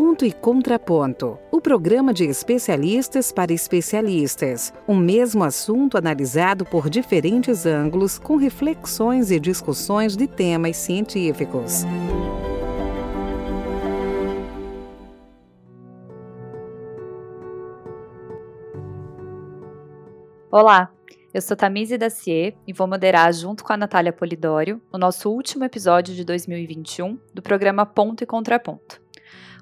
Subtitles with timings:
[0.00, 4.72] Ponto e Contraponto, o programa de especialistas para especialistas.
[4.86, 11.82] O mesmo assunto analisado por diferentes ângulos, com reflexões e discussões de temas científicos.
[20.48, 20.92] Olá,
[21.34, 25.64] eu sou Tamise Dacier e vou moderar, junto com a Natália Polidório, o nosso último
[25.64, 29.07] episódio de 2021 do programa Ponto e Contraponto.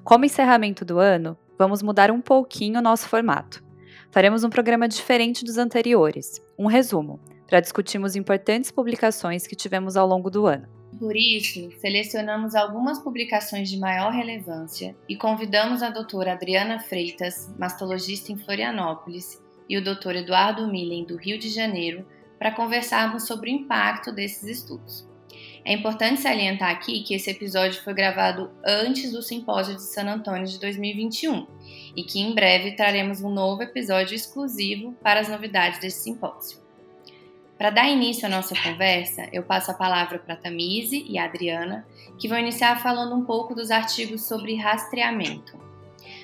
[0.07, 3.61] Como encerramento do ano, vamos mudar um pouquinho o nosso formato.
[4.09, 10.07] Faremos um programa diferente dos anteriores, um resumo, para discutirmos importantes publicações que tivemos ao
[10.07, 10.65] longo do ano.
[10.97, 18.31] Por isso, selecionamos algumas publicações de maior relevância e convidamos a doutora Adriana Freitas, mastologista
[18.31, 20.15] em Florianópolis, e o Dr.
[20.15, 22.07] Eduardo Millen, do Rio de Janeiro,
[22.39, 25.05] para conversarmos sobre o impacto desses estudos.
[25.67, 30.47] É importante salientar aqui que esse episódio foi gravado antes do simpósio de San Antônio
[30.47, 31.45] de 2021
[31.93, 36.57] e que em breve traremos um novo episódio exclusivo para as novidades desse simpósio.
[37.57, 41.85] Para dar início à nossa conversa, eu passo a palavra para Tamise e a Adriana,
[42.17, 45.59] que vão iniciar falando um pouco dos artigos sobre rastreamento.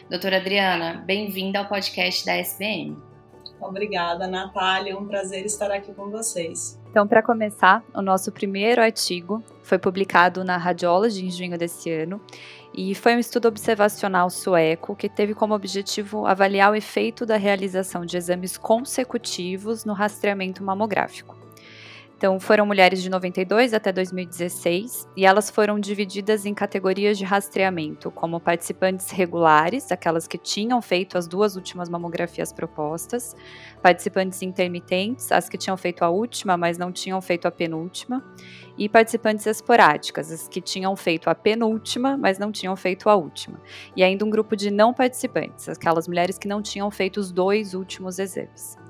[0.10, 2.96] Doutora Adriana, bem-vinda ao podcast da SBM.
[3.60, 4.94] Obrigada, Natália.
[4.94, 6.82] É um prazer estar aqui com vocês.
[6.94, 12.22] Então, para começar, o nosso primeiro artigo foi publicado na Radiology em junho desse ano
[12.72, 18.06] e foi um estudo observacional sueco que teve como objetivo avaliar o efeito da realização
[18.06, 21.36] de exames consecutivos no rastreamento mamográfico.
[22.24, 28.10] Então, foram mulheres de 92 até 2016 e elas foram divididas em categorias de rastreamento,
[28.10, 33.36] como participantes regulares, aquelas que tinham feito as duas últimas mamografias propostas,
[33.82, 38.24] participantes intermitentes, as que tinham feito a última, mas não tinham feito a penúltima,
[38.78, 43.60] e participantes esporádicas, as que tinham feito a penúltima, mas não tinham feito a última.
[43.98, 47.74] E ainda um grupo de não participantes, aquelas mulheres que não tinham feito os dois
[47.74, 48.82] últimos exames.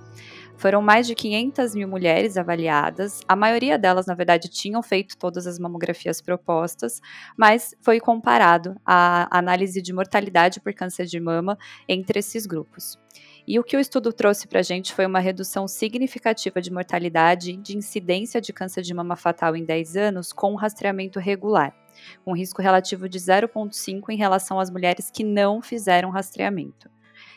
[0.56, 3.22] Foram mais de 500 mil mulheres avaliadas.
[3.28, 7.02] A maioria delas, na verdade, tinham feito todas as mamografias propostas,
[7.38, 12.97] mas foi comparado a análise de mortalidade por câncer de mama entre esses grupos.
[13.46, 17.58] E o que o estudo trouxe para a gente foi uma redução significativa de mortalidade
[17.58, 21.75] de incidência de câncer de mama fatal em 10 anos com rastreamento regular,
[22.24, 26.93] com risco relativo de 0,5 em relação às mulheres que não fizeram rastreamento.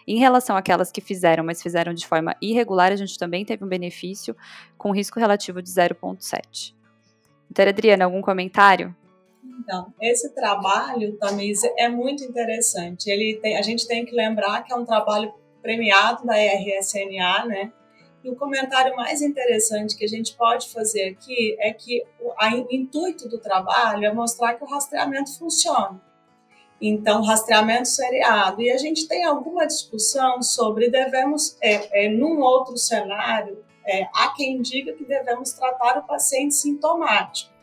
[0.07, 3.69] Em relação àquelas que fizeram, mas fizeram de forma irregular, a gente também teve um
[3.69, 4.37] benefício
[4.79, 6.75] com risco relativo de 0,7.
[7.51, 8.95] Então, Adriana, algum comentário?
[9.61, 13.11] Então, esse trabalho, Tamisa, é muito interessante.
[13.11, 17.73] Ele tem, a gente tem que lembrar que é um trabalho premiado da RSNA, né?
[18.23, 22.55] E o comentário mais interessante que a gente pode fazer aqui é que o, a,
[22.55, 26.01] o intuito do trabalho é mostrar que o rastreamento funciona.
[26.81, 28.61] Então, rastreamento seriado.
[28.61, 34.35] E a gente tem alguma discussão sobre devemos, é, é, num outro cenário, é, há
[34.37, 37.55] quem diga que devemos tratar o paciente sintomático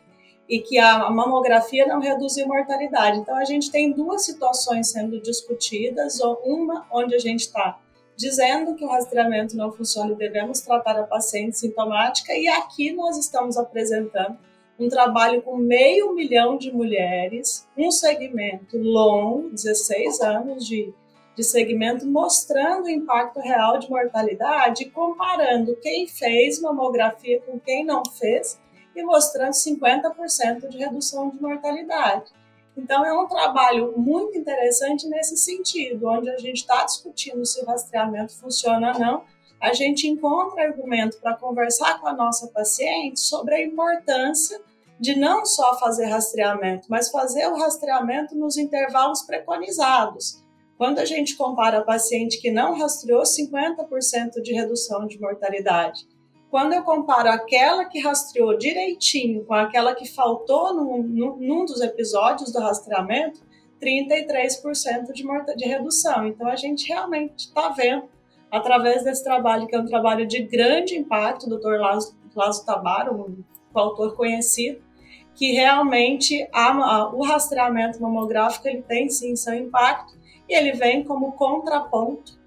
[0.48, 3.18] e que a mamografia não reduz a mortalidade.
[3.18, 7.78] Então, a gente tem duas situações sendo discutidas, uma onde a gente está
[8.16, 13.18] dizendo que o rastreamento não funciona e devemos tratar a paciente sintomática, e aqui nós
[13.18, 14.38] estamos apresentando
[14.78, 20.92] um trabalho com meio milhão de mulheres, um segmento longo, 16 anos de,
[21.36, 28.02] de segmento, mostrando o impacto real de mortalidade, comparando quem fez mamografia com quem não
[28.04, 28.60] fez
[28.94, 32.32] e mostrando 50% de redução de mortalidade.
[32.76, 37.66] Então, é um trabalho muito interessante nesse sentido, onde a gente está discutindo se o
[37.66, 39.24] rastreamento funciona ou não,
[39.64, 44.60] a gente encontra argumento para conversar com a nossa paciente sobre a importância
[45.00, 50.44] de não só fazer rastreamento, mas fazer o rastreamento nos intervalos preconizados.
[50.76, 56.06] Quando a gente compara a paciente que não rastreou, 50% de redução de mortalidade.
[56.50, 62.52] Quando eu comparo aquela que rastreou direitinho com aquela que faltou num, num dos episódios
[62.52, 63.40] do rastreamento,
[63.80, 65.24] 33% de,
[65.56, 66.26] de redução.
[66.26, 68.13] Então a gente realmente está vendo
[68.54, 71.76] através desse trabalho, que é um trabalho de grande impacto, o Dr.
[72.34, 74.80] Lazo, Tabaro, um autor conhecido,
[75.34, 80.16] que realmente a, a, o rastreamento mamográfico ele tem sim seu impacto
[80.48, 82.38] e ele vem como contraponto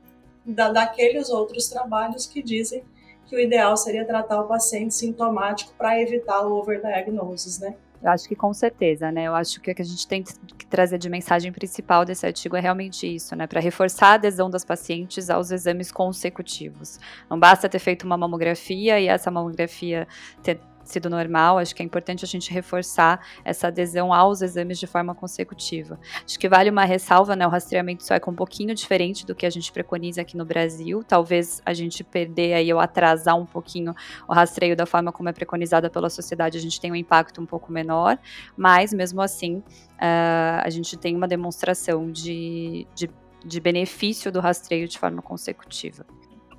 [0.45, 2.83] da, daqueles outros trabalhos que dizem
[3.25, 7.75] que o ideal seria tratar o paciente sintomático para evitar o overdiagnosis, né?
[8.01, 9.23] Eu acho que com certeza, né?
[9.23, 12.55] Eu acho que o que a gente tem que trazer de mensagem principal desse artigo
[12.55, 13.47] é realmente isso, né?
[13.47, 16.99] Para reforçar a adesão das pacientes aos exames consecutivos.
[17.29, 20.07] Não basta ter feito uma mamografia e essa mamografia
[20.43, 21.57] ter sido normal.
[21.57, 25.99] Acho que é importante a gente reforçar essa adesão aos exames de forma consecutiva.
[26.25, 27.45] Acho que vale uma ressalva, né?
[27.45, 31.03] O rastreamento só é um pouquinho diferente do que a gente preconiza aqui no Brasil.
[31.03, 33.93] Talvez a gente perder aí ou atrasar um pouquinho
[34.27, 37.45] o rastreio da forma como é preconizada pela sociedade, a gente tem um impacto um
[37.45, 38.17] pouco menor,
[38.55, 43.09] mas mesmo assim uh, a gente tem uma demonstração de, de,
[43.45, 46.05] de benefício do rastreio de forma consecutiva.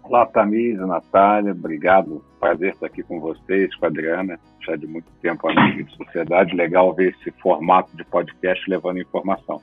[0.09, 2.25] Olá, Tamires, Natália, obrigado.
[2.41, 6.57] Prazer estar aqui com vocês, com a Adriana, já de muito tempo amiga de sociedade.
[6.57, 9.61] Legal ver esse formato de podcast levando informação.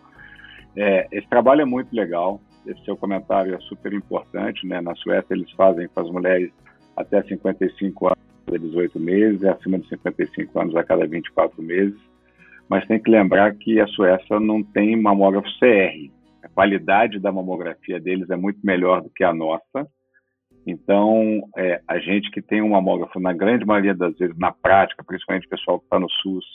[0.77, 4.67] É, esse trabalho é muito legal, esse seu comentário é super importante.
[4.67, 4.79] Né?
[4.81, 6.51] Na Suécia, eles fazem com as mulheres
[6.95, 11.59] até 55 anos a cada 18 meses, e acima de 55 anos a cada 24
[11.63, 11.99] meses.
[12.69, 16.13] Mas tem que lembrar que a Suécia não tem mamógrafo CR.
[16.43, 19.89] A qualidade da mamografia deles é muito melhor do que a nossa
[20.65, 25.03] então, é, a gente que tem um mamógrafo, na grande maioria das vezes, na prática,
[25.03, 26.45] principalmente o pessoal que está no SUS,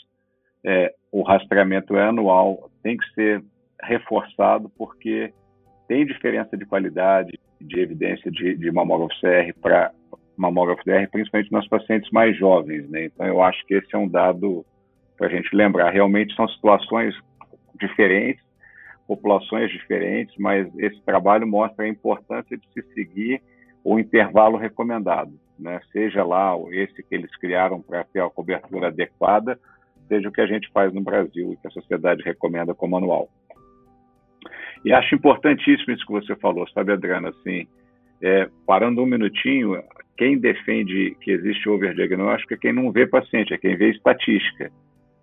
[0.64, 3.42] é, o rastreamento é anual, tem que ser
[3.82, 5.32] reforçado porque
[5.86, 9.92] tem diferença de qualidade, de evidência de, de mamógrafo CR para
[10.36, 12.88] mamógrafo DR, principalmente nas pacientes mais jovens.
[12.88, 13.04] Né?
[13.04, 14.64] Então, eu acho que esse é um dado
[15.16, 15.90] para a gente lembrar.
[15.90, 17.14] Realmente são situações
[17.78, 18.42] diferentes,
[19.06, 23.42] populações diferentes, mas esse trabalho mostra a importância de se seguir
[23.84, 25.80] o intervalo recomendado, né?
[25.92, 29.58] seja lá esse que eles criaram para ter a cobertura adequada,
[30.08, 33.28] seja o que a gente faz no Brasil e que a sociedade recomenda como anual.
[34.84, 37.66] E acho importantíssimo isso que você falou, sabe, Adriana, assim,
[38.22, 39.82] é, parando um minutinho,
[40.16, 44.70] quem defende que existe overdiagnóstico é quem não vê paciente, é quem vê estatística.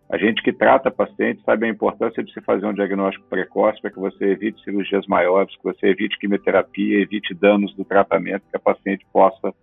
[0.10, 3.92] A gente que trata paciente sabe a importância de se fazer um diagnóstico precoce para
[3.92, 8.60] que você evite cirurgias maiores, que você evite quimioterapia, evite danos do tratamento, que a
[8.60, 9.54] paciente possa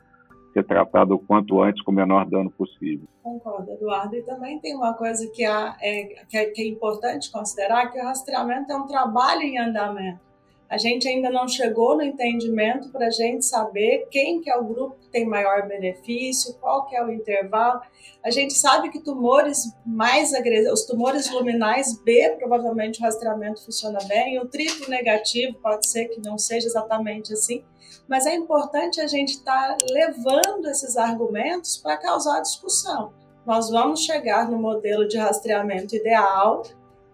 [0.52, 3.08] ser tratada o quanto antes com o menor dano possível.
[3.22, 4.14] Concordo, Eduardo.
[4.16, 8.70] E também tem uma coisa que é, é, que é importante considerar, que o rastreamento
[8.70, 10.20] é um trabalho em andamento.
[10.68, 14.64] A gente ainda não chegou no entendimento para a gente saber quem que é o
[14.64, 17.80] grupo que tem maior benefício, qual que é o intervalo.
[18.24, 23.98] A gente sabe que tumores mais agressivos, os tumores luminais B, provavelmente o rastreamento funciona
[24.08, 27.62] bem, o triplo negativo pode ser que não seja exatamente assim,
[28.08, 33.12] mas é importante a gente estar tá levando esses argumentos para causar discussão.
[33.46, 36.62] Nós vamos chegar no modelo de rastreamento ideal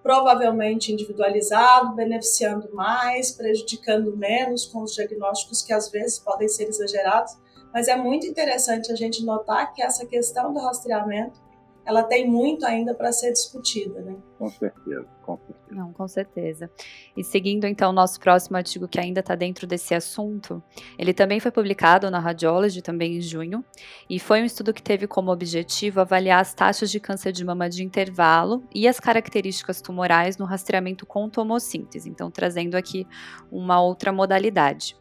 [0.03, 7.37] provavelmente individualizado, beneficiando mais, prejudicando menos com os diagnósticos que às vezes podem ser exagerados,
[7.73, 11.41] mas é muito interessante a gente notar que essa questão do rastreamento
[11.85, 14.17] ela tem muito ainda para ser discutida, né?
[14.39, 15.61] Com certeza, com certeza.
[15.71, 16.71] Não, com certeza.
[17.17, 20.63] E seguindo então o nosso próximo artigo que ainda está dentro desse assunto,
[20.99, 23.65] ele também foi publicado na Radiology também em junho,
[24.09, 27.69] e foi um estudo que teve como objetivo avaliar as taxas de câncer de mama
[27.69, 33.07] de intervalo e as características tumorais no rastreamento com tomossíntese, então trazendo aqui
[33.51, 35.00] uma outra modalidade.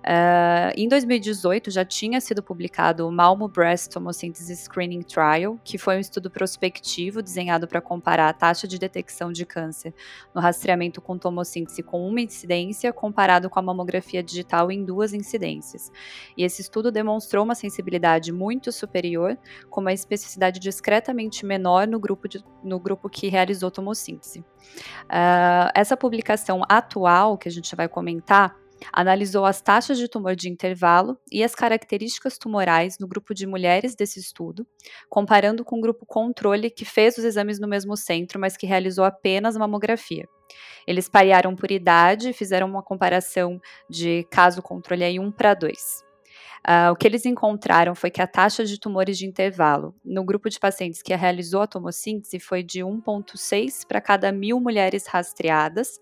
[0.00, 5.96] Uh, em 2018 já tinha sido publicado o Malmo Breast Tomosynthesis Screening Trial, que foi
[5.96, 9.92] um estudo prospectivo desenhado para comparar a taxa de detecção de câncer
[10.34, 15.92] no rastreamento com tomossíntese com uma incidência comparado com a mamografia digital em duas incidências.
[16.36, 19.36] E esse estudo demonstrou uma sensibilidade muito superior,
[19.68, 24.40] com uma especificidade discretamente menor no grupo, de, no grupo que realizou tomossíntese.
[24.40, 28.56] Uh, essa publicação atual que a gente vai comentar
[28.92, 33.94] Analisou as taxas de tumor de intervalo e as características tumorais no grupo de mulheres
[33.94, 34.66] desse estudo,
[35.08, 39.04] comparando com o grupo controle que fez os exames no mesmo centro, mas que realizou
[39.04, 40.28] apenas mamografia.
[40.86, 46.09] Eles parearam por idade e fizeram uma comparação de caso controle aí 1 para 2.
[46.66, 50.50] Uh, o que eles encontraram foi que a taxa de tumores de intervalo no grupo
[50.50, 55.98] de pacientes que realizou a tomossíntese foi de 1,6 para cada mil mulheres rastreadas,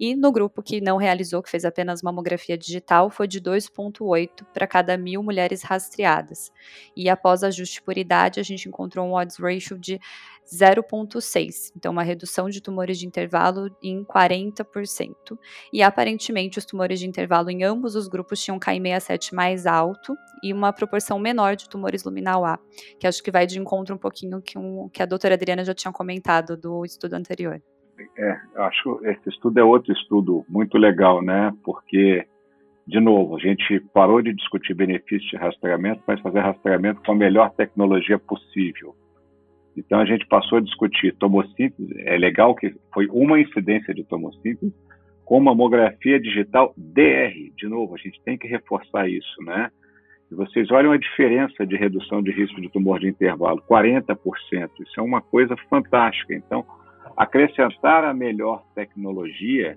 [0.00, 4.66] e no grupo que não realizou, que fez apenas mamografia digital, foi de 2,8 para
[4.66, 6.50] cada mil mulheres rastreadas.
[6.96, 10.00] E após ajuste por idade, a gente encontrou um odds ratio de
[10.52, 15.38] 0,6, então uma redução de tumores de intervalo em 40%.
[15.72, 19.99] E aparentemente os tumores de intervalo em ambos os grupos tinham Ki67 mais alto
[20.42, 22.58] e uma proporção menor de tumores luminal A,
[22.98, 25.74] que acho que vai de encontro um pouquinho que, um, que a doutora Adriana já
[25.74, 27.60] tinha comentado do estudo anterior.
[28.18, 31.52] É, acho que esse estudo é outro estudo muito legal, né?
[31.62, 32.24] Porque,
[32.86, 37.16] de novo, a gente parou de discutir benefícios de rastreamento, mas fazer rastreamento com a
[37.16, 38.94] melhor tecnologia possível.
[39.76, 41.94] Então a gente passou a discutir tomossíntese.
[41.98, 44.74] É legal que foi uma incidência de tomossíntese
[45.24, 47.52] com mamografia digital DR.
[47.56, 49.70] De novo, a gente tem que reforçar isso, né?
[50.30, 54.16] E vocês olham a diferença de redução de risco de tumor de intervalo, 40%.
[54.80, 56.34] Isso é uma coisa fantástica.
[56.34, 56.64] Então,
[57.16, 59.76] acrescentar a melhor tecnologia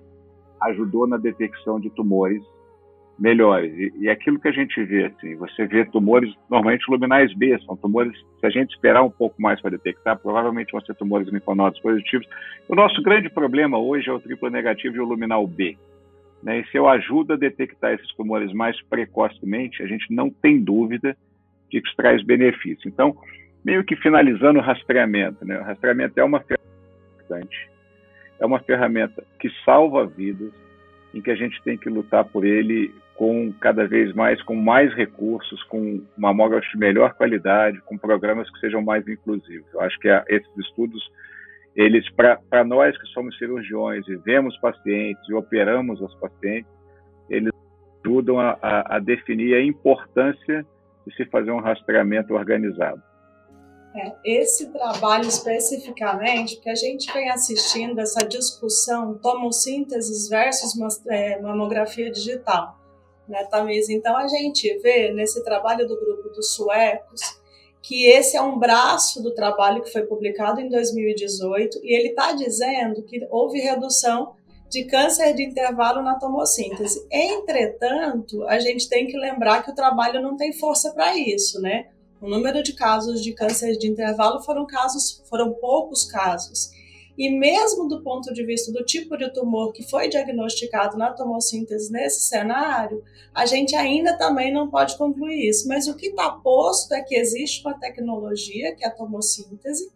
[0.62, 2.42] ajudou na detecção de tumores
[3.18, 3.72] melhores.
[3.76, 7.76] E, e aquilo que a gente vê, assim, você vê tumores normalmente luminais B, são
[7.76, 11.80] tumores, se a gente esperar um pouco mais para detectar, provavelmente vão ser tumores linfonodos
[11.80, 12.26] positivos.
[12.68, 15.76] O nosso grande problema hoje é o triplo negativo e o luminal B.
[16.44, 16.60] Né?
[16.60, 21.16] E se eu ajudo a detectar esses tumores mais precocemente, a gente não tem dúvida
[21.70, 22.86] de que isso traz benefício.
[22.86, 23.16] Então,
[23.64, 25.58] meio que finalizando o rastreamento, né?
[25.58, 26.68] o rastreamento é uma ferramenta
[27.14, 27.70] importante,
[28.38, 30.52] é uma ferramenta que salva vidas,
[31.14, 34.92] em que a gente tem que lutar por ele com cada vez mais, com mais
[34.92, 39.72] recursos, com mamógrafos de melhor qualidade, com programas que sejam mais inclusivos.
[39.72, 41.00] Eu acho que esses estudos,
[41.76, 46.70] eles, para nós que somos cirurgiões e vemos pacientes e operamos os pacientes,
[47.28, 47.52] eles
[48.04, 50.64] ajudam a, a, a definir a importância
[51.06, 53.02] de se fazer um rastreamento organizado.
[53.96, 60.74] É, esse trabalho especificamente, porque a gente vem assistindo essa discussão tomossínteses versus
[61.08, 62.76] é, mamografia digital,
[63.28, 63.92] né, Tamisa?
[63.92, 67.20] Então a gente vê nesse trabalho do grupo dos suecos
[67.84, 72.32] que esse é um braço do trabalho que foi publicado em 2018 e ele está
[72.32, 74.32] dizendo que houve redução
[74.70, 77.06] de câncer de intervalo na tomossíntese.
[77.12, 81.88] Entretanto, a gente tem que lembrar que o trabalho não tem força para isso, né?
[82.22, 86.70] O número de casos de câncer de intervalo foram casos, foram poucos casos.
[87.16, 91.92] E mesmo do ponto de vista do tipo de tumor que foi diagnosticado na tomossíntese
[91.92, 95.68] nesse cenário, a gente ainda também não pode concluir isso.
[95.68, 99.90] Mas o que está posto é que existe uma tecnologia, que é a tomossíntese,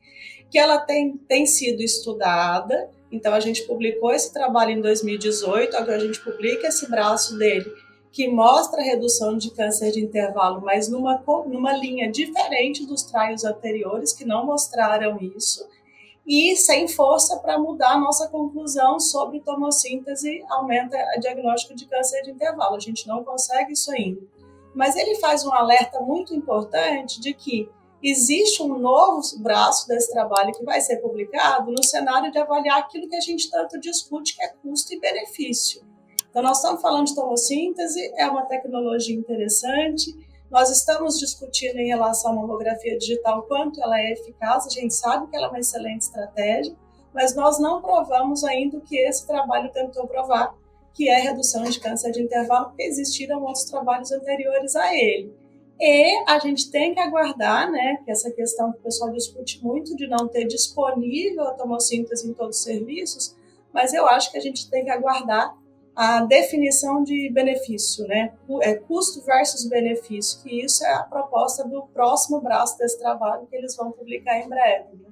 [0.50, 2.88] que ela tem, tem sido estudada.
[3.10, 7.70] Então a gente publicou esse trabalho em 2018, agora a gente publica esse braço dele
[8.10, 13.44] que mostra a redução de câncer de intervalo, mas numa, numa linha diferente dos trials
[13.44, 15.68] anteriores, que não mostraram isso,
[16.28, 22.20] e sem força para mudar a nossa conclusão sobre tomossíntese aumenta o diagnóstico de câncer
[22.22, 22.76] de intervalo.
[22.76, 24.20] A gente não consegue isso ainda.
[24.74, 27.70] Mas ele faz um alerta muito importante de que
[28.02, 33.08] existe um novo braço desse trabalho que vai ser publicado no cenário de avaliar aquilo
[33.08, 35.82] que a gente tanto discute, que é custo e benefício.
[36.28, 40.14] Então, nós estamos falando de tomossíntese, é uma tecnologia interessante.
[40.50, 45.26] Nós estamos discutindo em relação à mamografia digital quanto ela é eficaz, a gente sabe
[45.28, 46.74] que ela é uma excelente estratégia,
[47.12, 50.54] mas nós não provamos ainda o que esse trabalho tentou provar,
[50.94, 55.34] que é redução de câncer de intervalo, porque existiram outros trabalhos anteriores a ele.
[55.78, 59.94] E a gente tem que aguardar, né, que essa questão que o pessoal discute muito
[59.96, 63.36] de não ter disponível a tomossíntese em todos os serviços,
[63.72, 65.54] mas eu acho que a gente tem que aguardar
[65.98, 68.32] a definição de benefício, né?
[68.62, 73.56] É custo versus benefício, que isso é a proposta do próximo braço desse trabalho que
[73.56, 74.94] eles vão publicar em breve.
[74.94, 75.10] Né?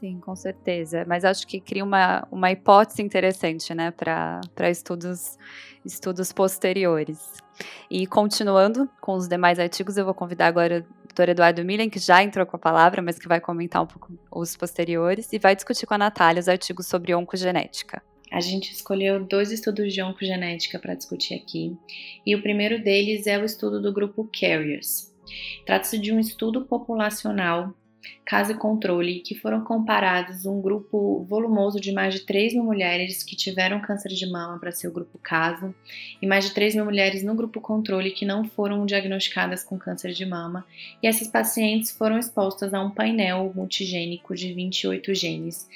[0.00, 1.04] Sim, com certeza.
[1.06, 5.36] Mas acho que cria uma, uma hipótese interessante, né, para estudos,
[5.84, 7.34] estudos posteriores.
[7.90, 11.98] E continuando com os demais artigos, eu vou convidar agora o doutor Eduardo Millen, que
[11.98, 15.54] já entrou com a palavra, mas que vai comentar um pouco os posteriores, e vai
[15.54, 18.02] discutir com a Natália os artigos sobre oncogenética.
[18.34, 21.76] A gente escolheu dois estudos de oncogenética para discutir aqui,
[22.26, 25.14] e o primeiro deles é o estudo do grupo Carriers.
[25.64, 27.72] Trata-se de um estudo populacional,
[28.26, 33.22] caso e controle, que foram comparados um grupo volumoso de mais de 3 mil mulheres
[33.22, 35.72] que tiveram câncer de mama para ser o grupo caso,
[36.20, 40.12] e mais de 3 mil mulheres no grupo controle que não foram diagnosticadas com câncer
[40.12, 40.66] de mama,
[41.00, 45.68] e essas pacientes foram expostas a um painel multigênico de 28 genes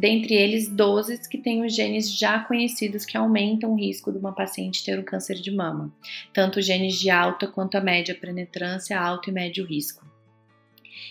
[0.00, 4.32] dentre eles 12 que têm os genes já conhecidos que aumentam o risco de uma
[4.32, 5.92] paciente ter um câncer de mama,
[6.32, 10.02] tanto genes de alta quanto a média penetrância, alto e médio risco.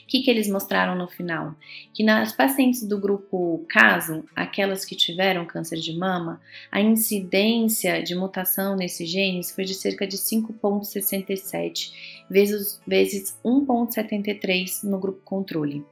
[0.04, 1.54] O que, que eles mostraram no final?
[1.94, 6.42] Que nas pacientes do grupo caso, aquelas que tiveram câncer de mama,
[6.72, 11.94] a incidência de mutação nesses genes foi de cerca de 5,67
[12.28, 15.86] vezes, vezes 1,73 no grupo controle.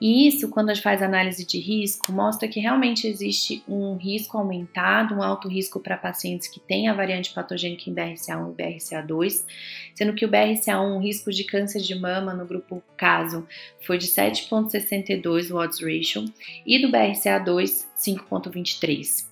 [0.00, 4.38] E isso, quando a gente faz análise de risco, mostra que realmente existe um risco
[4.38, 9.44] aumentado, um alto risco para pacientes que têm a variante patogênica em BRCA1 e BRCA2,
[9.94, 13.46] sendo que o BRCA1, o risco de câncer de mama no grupo caso,
[13.82, 16.24] foi de 7,62 odds ratio
[16.64, 19.28] e do BRCA2, 5,23.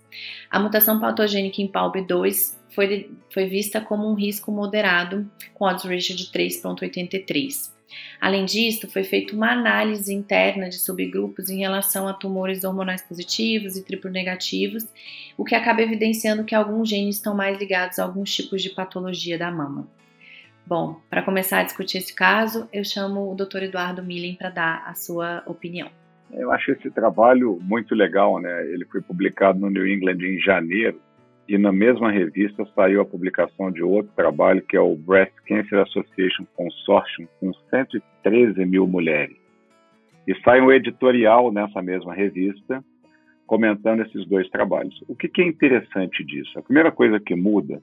[0.51, 6.15] A mutação patogênica em PALB2 foi, foi vista como um risco moderado, com odds ratio
[6.15, 7.78] de 3,83.
[8.21, 13.77] Além disso, foi feita uma análise interna de subgrupos em relação a tumores hormonais positivos
[13.77, 14.87] e triplo negativos,
[15.37, 19.39] o que acaba evidenciando que alguns genes estão mais ligados a alguns tipos de patologia
[19.39, 19.89] da mama.
[20.67, 23.63] Bom, para começar a discutir esse caso, eu chamo o Dr.
[23.63, 25.91] Eduardo Millen para dar a sua opinião.
[26.31, 28.67] Eu acho esse trabalho muito legal, né?
[28.67, 31.01] Ele foi publicado no New England em janeiro
[31.49, 35.81] e na mesma revista saiu a publicação de outro trabalho que é o Breast Cancer
[35.81, 39.37] Association Consortium com 113 mil mulheres.
[40.27, 42.85] E sai um editorial nessa mesma revista
[43.47, 45.03] comentando esses dois trabalhos.
[45.09, 46.59] O que, que é interessante disso?
[46.59, 47.81] A primeira coisa que muda,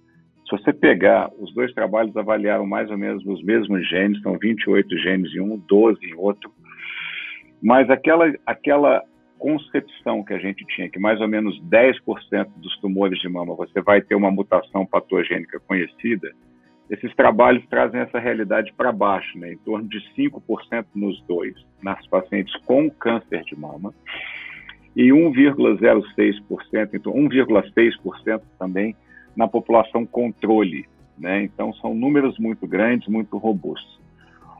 [0.47, 4.95] se você pegar, os dois trabalhos avaliaram mais ou menos os mesmos genes, são 28
[4.99, 6.51] genes em um, 12 em outro,
[7.63, 9.01] mas aquela, aquela
[9.45, 13.79] concepção que a gente tinha, que mais ou menos 10% dos tumores de mama você
[13.79, 16.31] vai ter uma mutação patogênica conhecida,
[16.89, 22.07] esses trabalhos trazem essa realidade para baixo, né, em torno de 5% nos dois, nas
[22.07, 23.93] pacientes com câncer de mama,
[24.95, 28.95] e 1,06%, então 1,6% também
[29.35, 30.87] na população controle.
[31.19, 31.43] Né?
[31.43, 34.01] Então, são números muito grandes, muito robustos.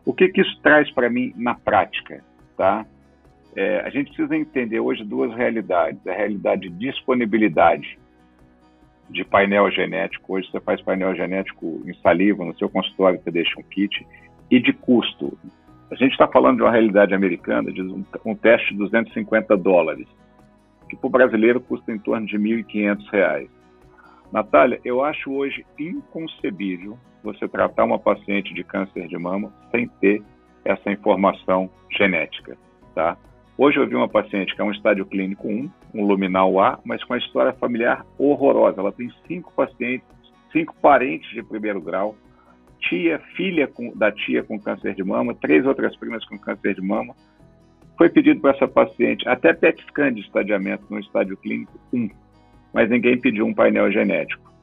[0.05, 2.23] O que, que isso traz para mim na prática?
[2.55, 2.85] Tá?
[3.55, 7.97] É, a gente precisa entender hoje duas realidades: a realidade de disponibilidade
[9.09, 10.33] de painel genético.
[10.33, 14.05] Hoje você faz painel genético em saliva, no seu consultório você deixa um kit,
[14.51, 15.37] e de custo.
[15.91, 20.07] A gente está falando de uma realidade americana, de um, um teste de 250 dólares,
[20.89, 23.47] que para o brasileiro custa em torno de R$ 1.500.
[24.31, 30.21] Natália, eu acho hoje inconcebível você tratar uma paciente de câncer de mama sem ter
[30.63, 32.57] essa informação genética,
[32.93, 33.15] tá?
[33.57, 37.01] Hoje eu vi uma paciente que é um estádio clínico 1, um luminal A, mas
[37.05, 38.81] com uma história familiar horrorosa.
[38.81, 40.05] Ela tem cinco pacientes,
[40.51, 42.17] cinco parentes de primeiro grau,
[42.81, 46.81] tia, filha com, da tia com câncer de mama, três outras primas com câncer de
[46.81, 47.15] mama.
[47.97, 52.09] Foi pedido para essa paciente até PET scan de estadiamento no estádio clínico 1,
[52.73, 54.53] mas ninguém pediu um painel genético.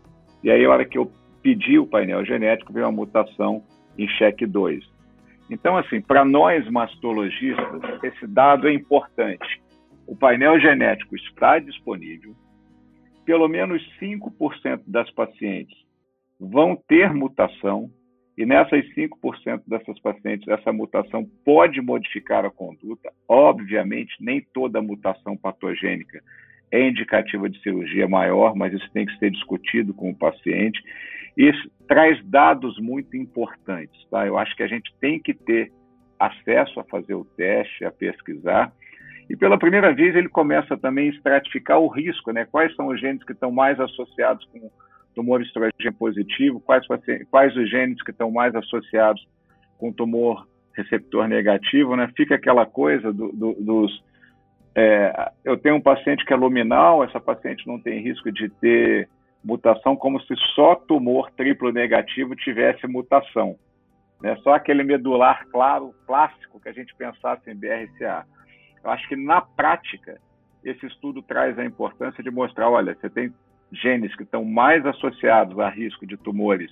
[0.45, 1.11] E aí, a hora que eu
[1.43, 3.63] pedi o painel genético, veio uma mutação
[3.97, 4.85] em cheque 2.
[5.53, 9.61] Então, assim, para nós mastologistas, esse dado é importante.
[10.07, 12.35] O painel genético está disponível,
[13.27, 15.77] pelo menos 5% das pacientes
[16.41, 17.91] vão ter mutação,
[18.37, 23.13] e nessas 5% dessas pacientes, essa mutação pode modificar a conduta.
[23.29, 26.23] Obviamente, nem toda mutação patogênica
[26.71, 30.83] é indicativa de cirurgia maior, mas isso tem que ser discutido com o paciente.
[31.37, 34.05] Isso traz dados muito importantes.
[34.11, 34.27] Tá?
[34.27, 35.73] Eu acho que a gente tem que ter
[36.19, 38.73] acesso a fazer o teste, a pesquisar.
[39.29, 42.45] E pela primeira vez ele começa também a estratificar o risco, né?
[42.45, 44.71] Quais são os genes que estão mais associados com
[45.15, 46.87] tumor estrogênio positivo, quais,
[47.31, 49.27] quais os genes que estão mais associados
[49.79, 52.11] com tumor receptor negativo, né?
[52.17, 54.03] Fica aquela coisa do, do, dos
[54.75, 59.09] é, eu tenho um paciente que é luminal, essa paciente não tem risco de ter
[59.45, 63.57] mutação, como se só tumor triplo negativo tivesse mutação.
[64.21, 64.37] Né?
[64.37, 68.25] Só aquele medular claro, clássico, que a gente pensasse em BRCA.
[68.85, 70.21] Eu acho que na prática,
[70.65, 73.35] esse estudo traz a importância de mostrar: olha, você tem
[73.73, 76.71] genes que estão mais associados a risco de tumores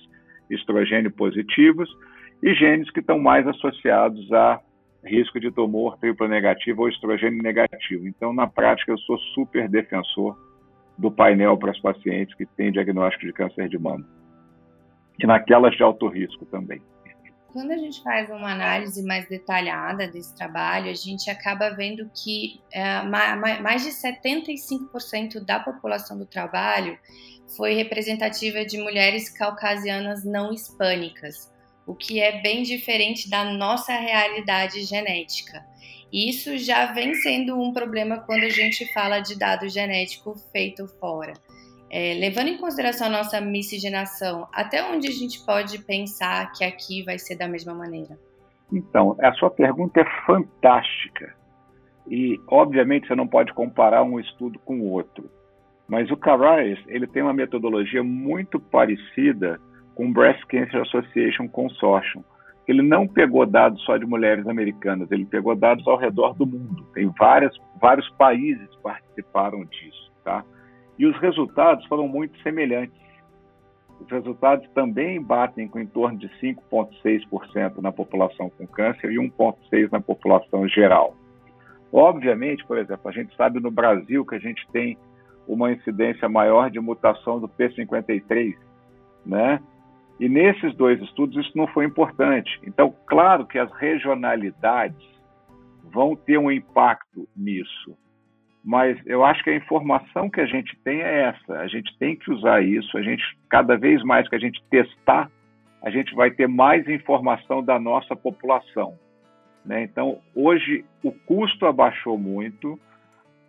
[0.49, 1.89] estrogênio positivos
[2.43, 4.59] e genes que estão mais associados a
[5.03, 8.07] risco de tumor triplo negativo ou estrogênio negativo.
[8.07, 10.37] Então, na prática, eu sou super defensor
[10.97, 14.05] do painel para os pacientes que têm diagnóstico de câncer de mama.
[15.19, 16.81] E naquelas de alto risco também.
[17.53, 22.61] Quando a gente faz uma análise mais detalhada desse trabalho, a gente acaba vendo que
[22.71, 26.97] é, mais de 75% da população do trabalho
[27.57, 31.51] foi representativa de mulheres caucasianas não hispânicas,
[31.85, 35.65] o que é bem diferente da nossa realidade genética.
[36.11, 41.33] Isso já vem sendo um problema quando a gente fala de dado genético feito fora.
[41.89, 47.03] É, levando em consideração a nossa miscigenação, até onde a gente pode pensar que aqui
[47.03, 48.17] vai ser da mesma maneira?
[48.71, 51.35] Então, a sua pergunta é fantástica.
[52.09, 55.29] E, obviamente, você não pode comparar um estudo com o outro.
[55.87, 59.59] Mas o Carrais, ele tem uma metodologia muito parecida
[59.93, 62.23] com o Breast Cancer Association Consortium.
[62.71, 66.85] Ele não pegou dados só de mulheres americanas, ele pegou dados ao redor do mundo.
[66.93, 70.45] Tem várias, vários países participaram disso, tá?
[70.97, 72.95] E os resultados foram muito semelhantes.
[73.99, 79.91] Os resultados também batem com em torno de 5,6% na população com câncer e 1,6%
[79.91, 81.13] na população geral.
[81.91, 84.97] Obviamente, por exemplo, a gente sabe no Brasil que a gente tem
[85.45, 88.55] uma incidência maior de mutação do P53,
[89.25, 89.59] né?
[90.21, 92.57] E nesses dois estudos isso não foi importante.
[92.65, 95.05] Então, claro que as regionalidades
[95.91, 97.97] vão ter um impacto nisso,
[98.63, 101.59] mas eu acho que a informação que a gente tem é essa.
[101.59, 102.97] A gente tem que usar isso.
[102.97, 105.29] A gente cada vez mais que a gente testar
[105.81, 108.97] a gente vai ter mais informação da nossa população.
[109.65, 109.83] Né?
[109.83, 112.79] Então, hoje, o custo abaixou muito,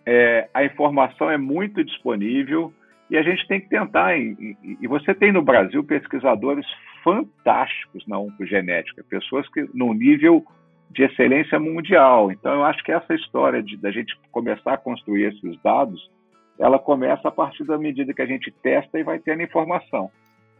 [0.07, 2.73] é, a informação é muito disponível
[3.13, 4.17] e a gente tem que tentar.
[4.17, 6.65] E, e, você tem no Brasil pesquisadores
[7.05, 10.43] fantásticos na oncogenética, pessoas que num nível
[10.91, 12.33] de excelência mundial.
[12.33, 16.11] Então, eu acho que essa história de da gente começar a construir esses dados,
[16.59, 20.11] ela começa a partir da medida que a gente testa e vai tendo informação.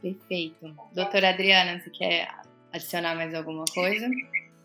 [0.03, 0.75] Perfeito.
[0.95, 2.29] Doutora Adriana, você quer
[2.71, 4.11] adicionar mais alguma coisa?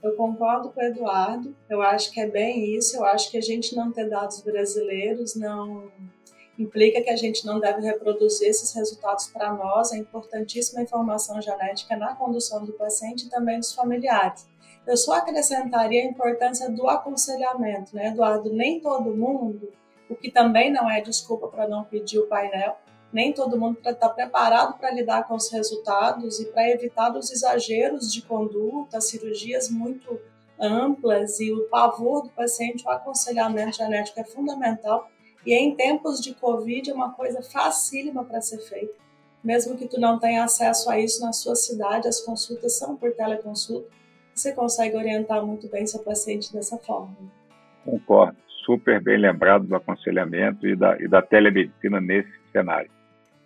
[0.04, 1.56] Eu concordo com o Eduardo.
[1.70, 2.98] Eu acho que é bem isso.
[2.98, 5.90] Eu acho que a gente não ter dados brasileiros não
[6.58, 9.92] implica que a gente não deve reproduzir esses resultados para nós.
[9.94, 14.48] É importantíssima a informação genética na condução do paciente e também dos familiares.
[14.86, 18.54] Eu só acrescentaria a importância do aconselhamento, né, Eduardo?
[18.54, 19.72] Nem todo mundo,
[20.10, 22.78] o que também não é desculpa para não pedir o painel,
[23.12, 28.12] nem todo mundo está preparado para lidar com os resultados e para evitar os exageros
[28.12, 30.20] de conduta, cirurgias muito
[30.60, 35.10] amplas e o pavor do paciente, o aconselhamento genético é fundamental.
[35.48, 38.94] E em tempos de Covid é uma coisa facílima para ser feita.
[39.44, 43.14] Mesmo que tu não tenha acesso a isso na sua cidade, as consultas são por
[43.14, 43.98] teleconsulta
[44.38, 47.16] você consegue orientar muito bem seu paciente dessa forma.
[47.84, 52.90] Concordo, super bem lembrado do aconselhamento e da, e da telemedicina nesse cenário.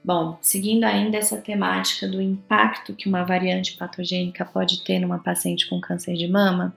[0.03, 5.69] Bom, seguindo ainda essa temática do impacto que uma variante patogênica pode ter numa paciente
[5.69, 6.75] com câncer de mama,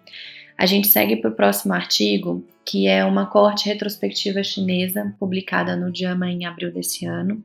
[0.57, 5.95] a gente segue para o próximo artigo, que é uma corte retrospectiva chinesa publicada no
[5.95, 7.43] JAMA em abril desse ano,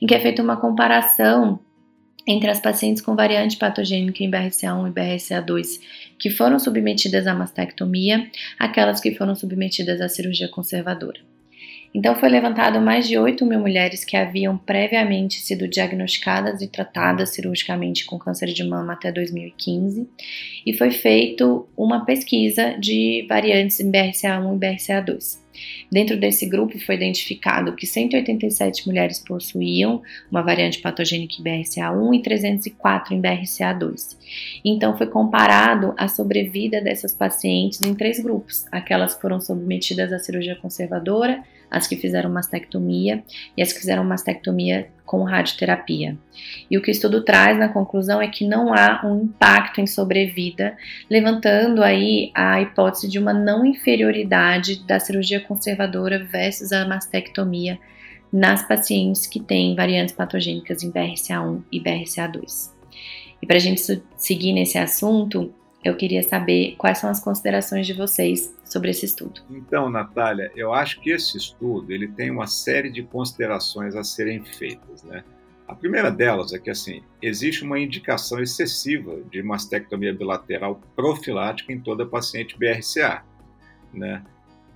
[0.00, 1.60] em que é feita uma comparação
[2.26, 5.80] entre as pacientes com variante patogênica em BRCA1 e BRCA2
[6.18, 11.20] que foram submetidas à mastectomia, aquelas que foram submetidas à cirurgia conservadora.
[11.94, 17.30] Então foi levantado mais de 8 mil mulheres que haviam previamente sido diagnosticadas e tratadas
[17.30, 20.08] cirurgicamente com câncer de mama até 2015
[20.64, 25.46] e foi feito uma pesquisa de variantes em BRCA1 e BRCA2.
[25.90, 32.22] Dentro desse grupo foi identificado que 187 mulheres possuíam uma variante patogênica em BRCA1 e
[32.22, 34.16] 304 em BRCA2.
[34.64, 40.18] Então foi comparado a sobrevida dessas pacientes em três grupos: aquelas que foram submetidas à
[40.18, 43.22] cirurgia conservadora, as que fizeram mastectomia
[43.56, 46.16] e as que fizeram mastectomia com radioterapia.
[46.70, 49.86] E o que o estudo traz na conclusão é que não há um impacto em
[49.86, 50.76] sobrevida,
[51.08, 57.78] levantando aí a hipótese de uma não inferioridade da cirurgia conservadora versus a mastectomia
[58.32, 62.74] nas pacientes que têm variantes patogênicas em BRCA1 e BRCA2.
[63.40, 63.80] E para a gente
[64.16, 65.54] seguir nesse assunto,
[65.86, 69.40] eu queria saber quais são as considerações de vocês sobre esse estudo.
[69.48, 74.44] Então, Natália, eu acho que esse estudo ele tem uma série de considerações a serem
[74.44, 75.22] feitas, né?
[75.68, 81.80] A primeira delas é que assim existe uma indicação excessiva de mastectomia bilateral profilática em
[81.80, 83.22] toda paciente BRCA,
[83.92, 84.22] né?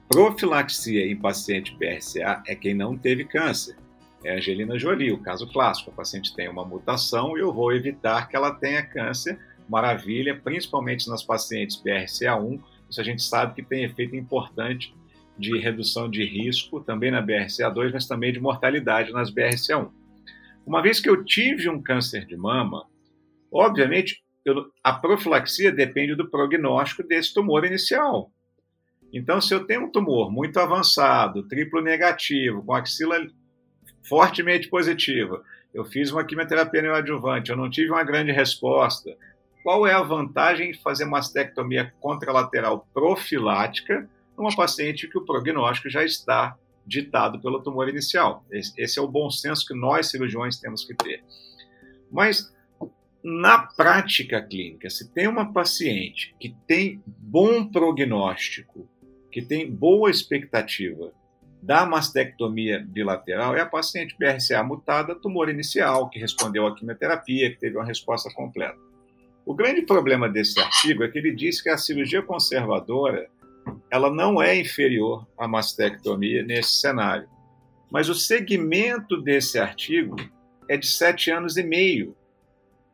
[0.09, 3.77] Profilaxia em paciente BRCA é quem não teve câncer.
[4.23, 5.90] É a Angelina Jolie, o caso clássico.
[5.90, 9.38] A paciente tem uma mutação e eu vou evitar que ela tenha câncer
[9.71, 12.61] maravilha, principalmente nas pacientes BRCA1.
[12.91, 14.93] Isso a gente sabe que tem efeito importante
[15.39, 19.91] de redução de risco, também na BRCA2, mas também de mortalidade nas BRCA1.
[20.67, 22.85] Uma vez que eu tive um câncer de mama,
[23.51, 28.31] obviamente eu, a profilaxia depende do prognóstico desse tumor inicial.
[29.13, 33.17] Então, se eu tenho um tumor muito avançado, triplo negativo, com axila
[34.09, 39.17] fortemente positiva, eu fiz uma quimioterapia neoadjuvante, eu não tive uma grande resposta,
[39.62, 46.05] qual é a vantagem de fazer mastectomia contralateral profilática numa paciente que o prognóstico já
[46.05, 48.44] está ditado pelo tumor inicial?
[48.51, 51.23] Esse é o bom senso que nós cirurgiões temos que ter.
[52.11, 52.53] Mas
[53.23, 58.88] na prática clínica, se tem uma paciente que tem bom prognóstico,
[59.31, 61.12] que tem boa expectativa
[61.62, 67.59] da mastectomia bilateral, é a paciente BRCA mutada, tumor inicial, que respondeu à quimioterapia, que
[67.59, 68.89] teve uma resposta completa.
[69.51, 73.29] O grande problema desse artigo é que ele diz que a cirurgia conservadora
[73.91, 77.29] ela não é inferior à mastectomia nesse cenário.
[77.91, 80.15] Mas o segmento desse artigo
[80.69, 82.15] é de sete anos e meio.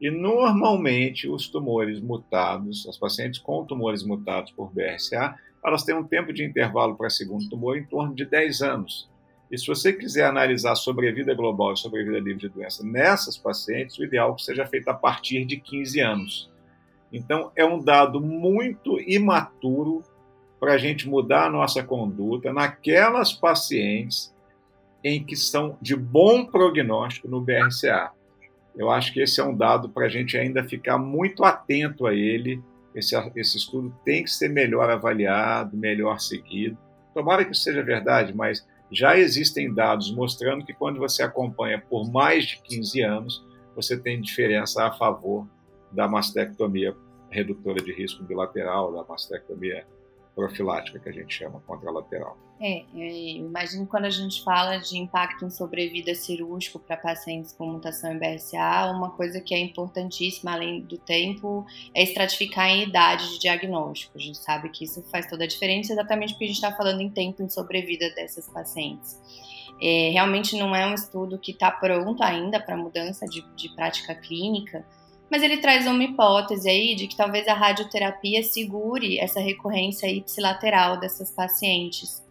[0.00, 6.04] E normalmente os tumores mutados, as pacientes com tumores mutados por BRCA, elas têm um
[6.04, 9.10] tempo de intervalo para segundo tumor em torno de 10 anos.
[9.50, 14.04] E se você quiser analisar sobrevida global e sobrevida livre de doença nessas pacientes, o
[14.04, 16.50] ideal é que seja feito a partir de 15 anos.
[17.12, 20.02] Então, é um dado muito imaturo
[20.58, 24.34] para a gente mudar a nossa conduta naquelas pacientes
[25.04, 28.10] em que são de bom prognóstico no BRCA.
[28.76, 32.14] eu acho que esse é um dado para a gente ainda ficar muito atento a
[32.14, 32.60] ele.
[32.94, 36.76] Esse, esse estudo tem que ser melhor avaliado, melhor seguido.
[37.14, 42.10] Tomara que isso seja verdade, mas já existem dados mostrando que quando você acompanha por
[42.10, 43.44] mais de 15 anos,
[43.74, 45.46] você tem diferença a favor
[45.92, 46.96] da mastectomia
[47.30, 49.86] redutora de risco bilateral, da mastectomia
[50.36, 52.36] profilática, que a gente chama contralateral.
[52.60, 58.12] É, imagino quando a gente fala de impacto em sobrevida cirúrgico para pacientes com mutação
[58.12, 63.38] em BRCA, uma coisa que é importantíssima, além do tempo, é estratificar em idade de
[63.40, 64.18] diagnóstico.
[64.18, 67.00] A gente sabe que isso faz toda a diferença, exatamente porque a gente está falando
[67.00, 69.18] em tempo em sobrevida dessas pacientes.
[69.80, 74.14] É, realmente não é um estudo que está pronto ainda para mudança de, de prática
[74.14, 74.84] clínica,
[75.30, 80.98] mas ele traz uma hipótese aí de que talvez a radioterapia segure essa recorrência ipsilateral
[80.98, 82.24] dessas pacientes.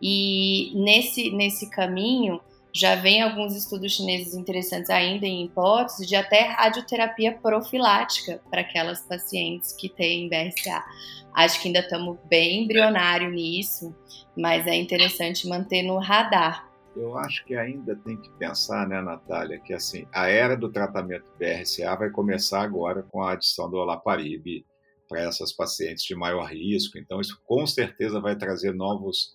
[0.00, 2.40] E nesse, nesse caminho,
[2.74, 9.00] já vem alguns estudos chineses interessantes ainda em hipótese de até radioterapia profilática para aquelas
[9.00, 10.84] pacientes que têm BRCA.
[11.32, 13.94] Acho que ainda estamos bem embrionário nisso,
[14.36, 16.68] mas é interessante manter no radar.
[16.96, 21.26] Eu acho que ainda tem que pensar, né, Natália, que assim, a era do tratamento
[21.38, 24.64] BRCA vai começar agora com a adição do olaparib
[25.08, 26.96] para essas pacientes de maior risco.
[26.96, 29.34] Então, isso com certeza vai trazer novos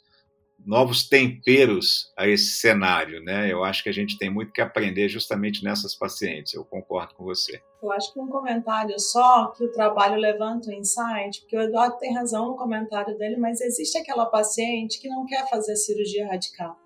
[0.65, 3.50] novos temperos a esse cenário, né?
[3.50, 6.54] Eu acho que a gente tem muito que aprender justamente nessas pacientes.
[6.54, 7.62] Eu concordo com você.
[7.82, 11.98] Eu acho que um comentário só que o trabalho levanta o insight, porque o Eduardo
[11.98, 16.78] tem razão no comentário dele, mas existe aquela paciente que não quer fazer cirurgia radical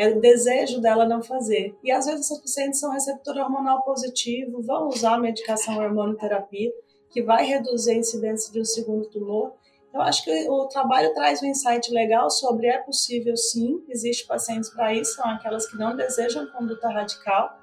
[0.00, 1.76] é o desejo dela não fazer.
[1.84, 6.72] E às vezes essas pacientes são receptor hormonal positivo, vão usar a medicação hormonoterapia,
[7.10, 9.52] que vai reduzir a incidência de um segundo tumor.
[9.92, 14.70] Eu acho que o trabalho traz um insight legal sobre é possível sim, existe pacientes
[14.70, 17.59] para isso, são aquelas que não desejam conduta radical,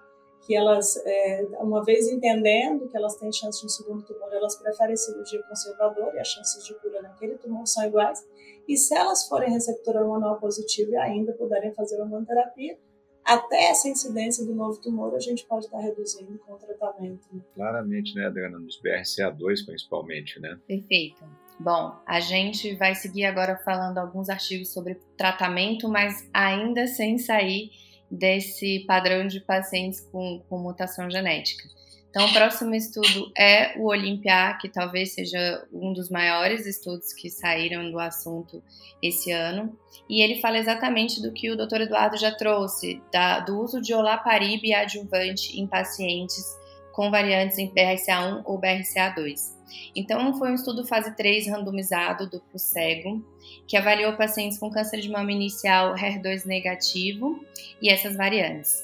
[0.47, 4.55] que elas, é, uma vez entendendo que elas têm chance de um segundo tumor, elas
[4.55, 8.25] preferem cirurgia conservadora e as chances de cura naquele tumor são iguais.
[8.65, 12.77] E se elas forem receptor hormonal positivo e ainda puderem fazer hormonoterapia,
[13.25, 17.27] até essa incidência do novo tumor a gente pode estar reduzindo com o tratamento.
[17.53, 18.57] Claramente, né, Adriana?
[18.57, 20.57] Nos BRCA2 principalmente, né?
[20.65, 21.25] Perfeito.
[21.59, 27.69] Bom, a gente vai seguir agora falando alguns artigos sobre tratamento, mas ainda sem sair
[28.09, 31.67] desse padrão de pacientes com, com mutação genética.
[32.09, 37.29] Então, o próximo estudo é o Olympia, que talvez seja um dos maiores estudos que
[37.29, 38.63] saíram do assunto
[39.03, 39.77] esse ano.
[40.09, 41.81] E ele fala exatamente do que o Dr.
[41.81, 46.57] Eduardo já trouxe, da, do uso de olaparib adjuvante em pacientes
[46.97, 49.55] com variantes em BRCA1 ou BRCA2.
[49.95, 53.23] Então, foi um estudo fase 3 randomizado, duplo cego,
[53.67, 57.39] que avaliou pacientes com câncer de mama inicial HER2 negativo
[57.79, 58.83] e essas variantes.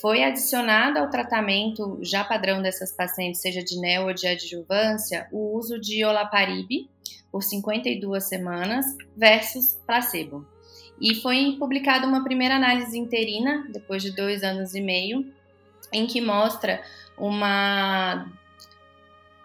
[0.00, 5.56] Foi adicionado ao tratamento já padrão dessas pacientes, seja de neo ou de adjuvância, o
[5.56, 6.88] uso de olaparib
[7.32, 10.46] por 52 semanas versus placebo.
[11.00, 15.26] E foi publicada uma primeira análise interina, depois de dois anos e meio,
[15.92, 16.82] em que mostra
[17.16, 18.26] uma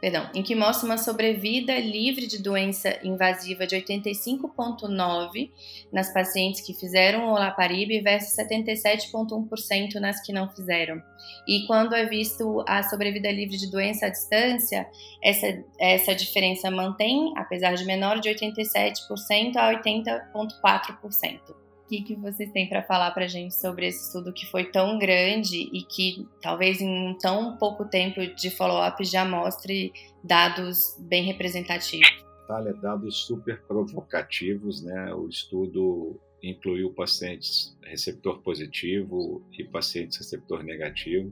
[0.03, 5.49] perdão, em que mostra uma sobrevida livre de doença invasiva de 85,9%
[5.93, 11.01] nas pacientes que fizeram o olaparib versus 77,1% nas que não fizeram.
[11.47, 14.85] E quando é visto a sobrevida livre de doença à distância,
[15.23, 21.62] essa, essa diferença mantém, apesar de menor, de 87% a 80,4%
[21.93, 25.57] que, que vocês têm para falar para gente sobre esse estudo que foi tão grande
[25.57, 32.09] e que talvez em tão pouco tempo de follow-up já mostre dados bem representativos?
[32.41, 35.13] Natália, dados super provocativos, né?
[35.13, 41.31] O estudo incluiu pacientes receptor positivo e pacientes receptor negativo,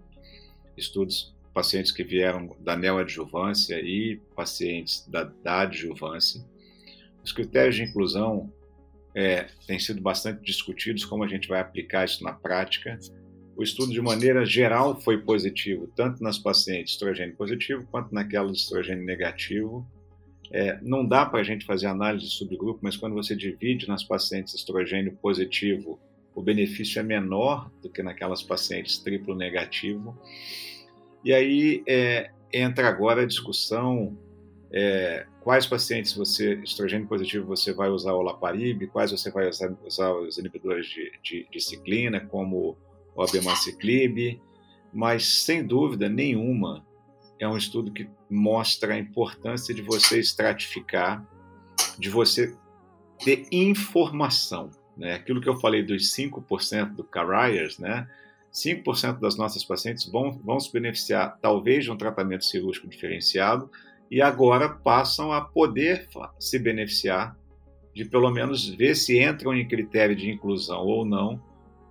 [0.78, 6.46] estudos pacientes que vieram da neoadjuvância e pacientes da, da adjuvância.
[7.24, 8.52] Os critérios de inclusão
[9.16, 12.98] é, têm sido bastante discutidos como a gente vai aplicar isso na prática.
[13.56, 19.04] O estudo, de maneira geral, foi positivo, tanto nas pacientes estrogênio positivo quanto naquelas estrogênio
[19.04, 19.86] negativo.
[20.54, 24.04] É, não dá para a gente fazer análise de subgrupo, mas quando você divide nas
[24.04, 26.00] pacientes estrogênio positivo,
[26.34, 30.18] o benefício é menor do que naquelas pacientes triplo negativo.
[31.24, 34.18] E aí é, entra agora a discussão
[34.74, 39.76] é, quais pacientes você, estrogênio positivo, você vai usar o laparib, quais você vai usar,
[39.86, 42.78] usar os inibidores de, de, de, ciclina, como
[43.14, 44.42] o abemaciclib,
[44.94, 46.86] mas sem dúvida nenhuma
[47.38, 51.26] é um estudo que mostra a importância de você estratificar,
[51.98, 52.56] de você
[53.24, 54.70] ter informação.
[54.96, 55.16] Né?
[55.16, 58.08] Aquilo que eu falei dos 5% do Carriers, né?
[58.54, 63.72] 5% das nossas pacientes vão, vão se beneficiar, talvez, de um tratamento cirúrgico diferenciado,
[64.12, 67.34] e agora passam a poder se beneficiar
[67.96, 71.42] de pelo menos ver se entram em critério de inclusão ou não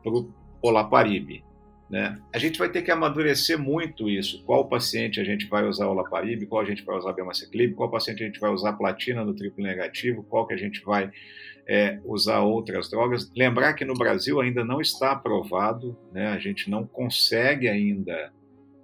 [0.03, 0.31] para o
[0.61, 1.43] Olaparib.
[1.89, 2.21] Né?
[2.33, 4.45] A gente vai ter que amadurecer muito isso.
[4.45, 8.23] Qual paciente a gente vai usar Olaparib, qual a gente vai usar Bemaciclib, qual paciente
[8.23, 11.11] a gente vai usar platina no triplo negativo, qual que a gente vai
[11.67, 13.33] é, usar outras drogas.
[13.35, 16.29] Lembrar que no Brasil ainda não está aprovado, né?
[16.29, 18.31] a gente não consegue ainda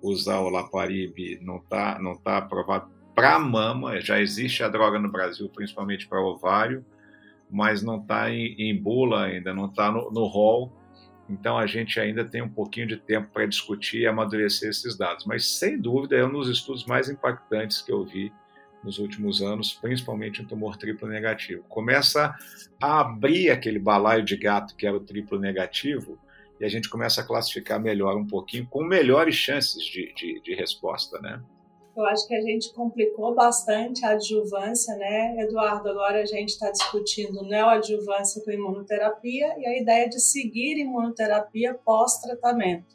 [0.02, 5.10] usar o Laparib, não está não tá aprovado para mama, já existe a droga no
[5.10, 6.84] Brasil, principalmente para ovário,
[7.50, 10.70] mas não está em, em, bula ainda, não está no, rol,
[11.26, 15.24] então a gente ainda tem um pouquinho de tempo para discutir e amadurecer esses dados.
[15.24, 18.30] Mas sem dúvida é um dos estudos mais impactantes que eu vi
[18.84, 21.64] nos últimos anos, principalmente em tumor triplo negativo.
[21.70, 22.34] Começa
[22.78, 26.18] a abrir aquele balaio de gato que era o triplo negativo
[26.60, 30.54] e a gente começa a classificar melhor um pouquinho, com melhores chances de, de, de
[30.54, 31.40] resposta, né?
[31.96, 35.88] Eu acho que a gente complicou bastante a adjuvância, né, Eduardo?
[35.88, 42.94] Agora a gente está discutindo neoadjuvância com imunoterapia e a ideia de seguir imunoterapia pós-tratamento.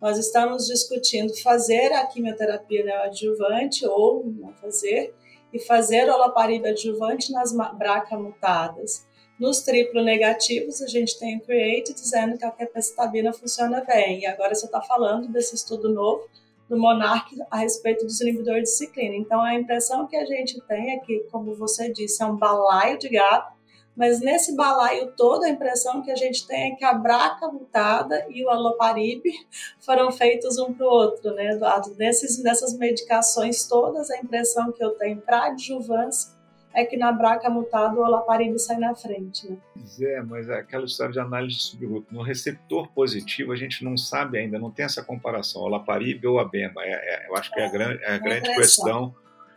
[0.00, 5.14] Nós estamos discutindo fazer a quimioterapia neoadjuvante ou não fazer,
[5.52, 9.06] e fazer olaparib adjuvante nas BRCA mutadas.
[9.38, 14.20] Nos triplo negativos, a gente tem o CREATE dizendo que a capecitabina funciona bem.
[14.20, 16.28] E agora você está falando desse estudo novo
[16.72, 19.14] do Monarch a respeito dos inibidores de ciclina.
[19.14, 22.98] Então, a impressão que a gente tem é que, como você disse, é um balaio
[22.98, 23.52] de gato
[23.94, 28.24] mas nesse balaio todo, a impressão que a gente tem é que a braca mutada
[28.30, 29.22] e o aloparib
[29.80, 31.94] foram feitos um para o outro, né, Eduardo?
[31.96, 36.31] Nesses, nessas medicações todas, a impressão que eu tenho para adjuvância
[36.74, 39.56] é que na braca mutada o olaparib sai na frente, né?
[39.74, 42.12] Pois é, mas é aquela história de análise de subgrupo.
[42.12, 46.82] No receptor positivo, a gente não sabe ainda, não tem essa comparação, olaparib ou abema.
[46.82, 49.14] É, é, eu acho que é a grande, é a grande questão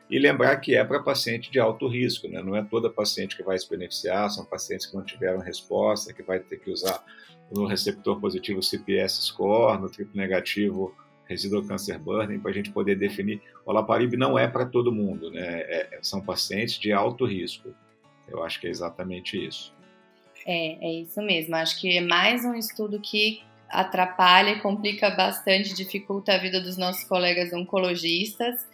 [0.10, 2.41] e lembrar que é para paciente de alto risco, né?
[2.41, 6.21] não é toda paciente que vai se beneficiar, são pacientes que não tiveram resposta, que
[6.21, 7.04] vai ter que usar
[7.51, 10.95] no receptor positivo CPS score, no triplo negativo
[11.28, 13.42] residual cancer burden, para a gente poder definir.
[13.66, 15.62] O olaparib não é para todo mundo, né?
[15.62, 17.74] É, são pacientes de alto risco.
[18.28, 19.74] Eu acho que é exatamente isso.
[20.46, 21.56] É, é isso mesmo.
[21.56, 26.78] Acho que é mais um estudo que atrapalha e complica bastante, dificulta a vida dos
[26.78, 28.66] nossos colegas oncologistas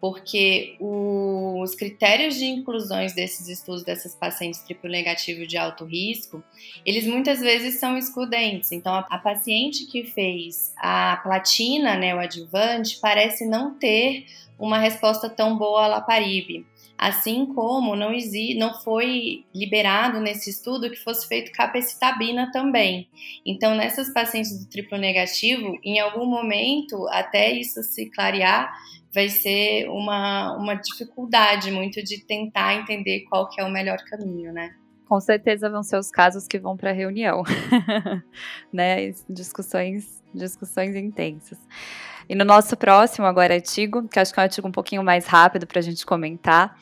[0.00, 6.42] porque os critérios de inclusões desses estudos dessas pacientes triplo negativo de alto risco,
[6.84, 8.72] eles muitas vezes são excludentes.
[8.72, 14.26] Então, a, a paciente que fez a platina, né, o adjuvante, parece não ter
[14.58, 16.64] uma resposta tão boa à laparib.
[16.98, 23.06] Assim como não, existe, não foi liberado nesse estudo que fosse feito capecitabina também.
[23.44, 28.72] Então, nessas pacientes do triplo negativo, em algum momento, até isso se clarear,
[29.16, 34.52] vai ser uma, uma dificuldade muito de tentar entender qual que é o melhor caminho,
[34.52, 34.74] né?
[35.08, 37.42] Com certeza vão ser os casos que vão para reunião,
[38.70, 39.12] né?
[39.26, 41.58] Discussões, discussões intensas.
[42.28, 45.26] E no nosso próximo agora artigo, que acho que é um artigo um pouquinho mais
[45.26, 46.76] rápido para a gente comentar,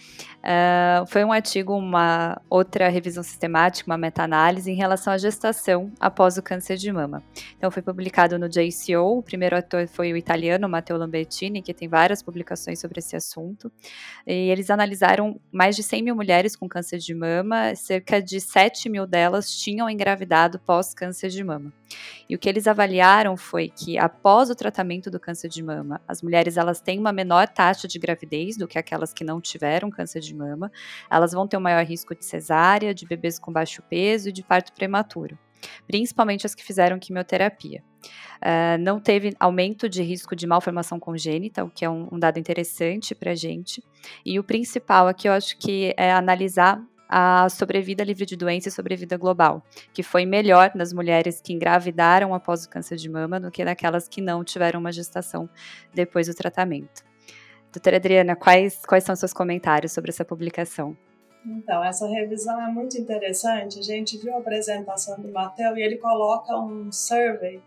[0.44, 6.36] Uh, foi um artigo, uma outra revisão sistemática, uma meta-análise em relação à gestação após
[6.36, 7.22] o câncer de mama.
[7.56, 9.18] Então, foi publicado no JCO.
[9.18, 13.72] O primeiro autor foi o italiano Matteo Lambertini, que tem várias publicações sobre esse assunto.
[14.26, 18.90] E eles analisaram mais de 100 mil mulheres com câncer de mama, cerca de 7
[18.90, 21.72] mil delas tinham engravidado pós-câncer de mama.
[22.28, 26.22] E o que eles avaliaram foi que após o tratamento do câncer de mama, as
[26.22, 30.20] mulheres elas têm uma menor taxa de gravidez do que aquelas que não tiveram câncer
[30.20, 30.70] de mama.
[31.10, 34.42] Elas vão ter um maior risco de cesárea, de bebês com baixo peso e de
[34.42, 35.38] parto prematuro
[35.86, 37.82] principalmente as que fizeram quimioterapia.
[38.36, 42.38] Uh, não teve aumento de risco de malformação congênita, o que é um, um dado
[42.38, 43.82] interessante para a gente.
[44.24, 48.72] E o principal aqui eu acho que é analisar a sobrevida livre de doença e
[48.72, 53.50] sobrevida global, que foi melhor nas mulheres que engravidaram após o câncer de mama do
[53.50, 55.48] que naquelas que não tiveram uma gestação
[55.94, 57.04] depois do tratamento.
[57.74, 60.96] Doutora Adriana, quais, quais são seus comentários sobre essa publicação?
[61.44, 63.80] Então, essa revisão é muito interessante.
[63.80, 67.60] A gente viu a apresentação do Matheus e ele coloca um survey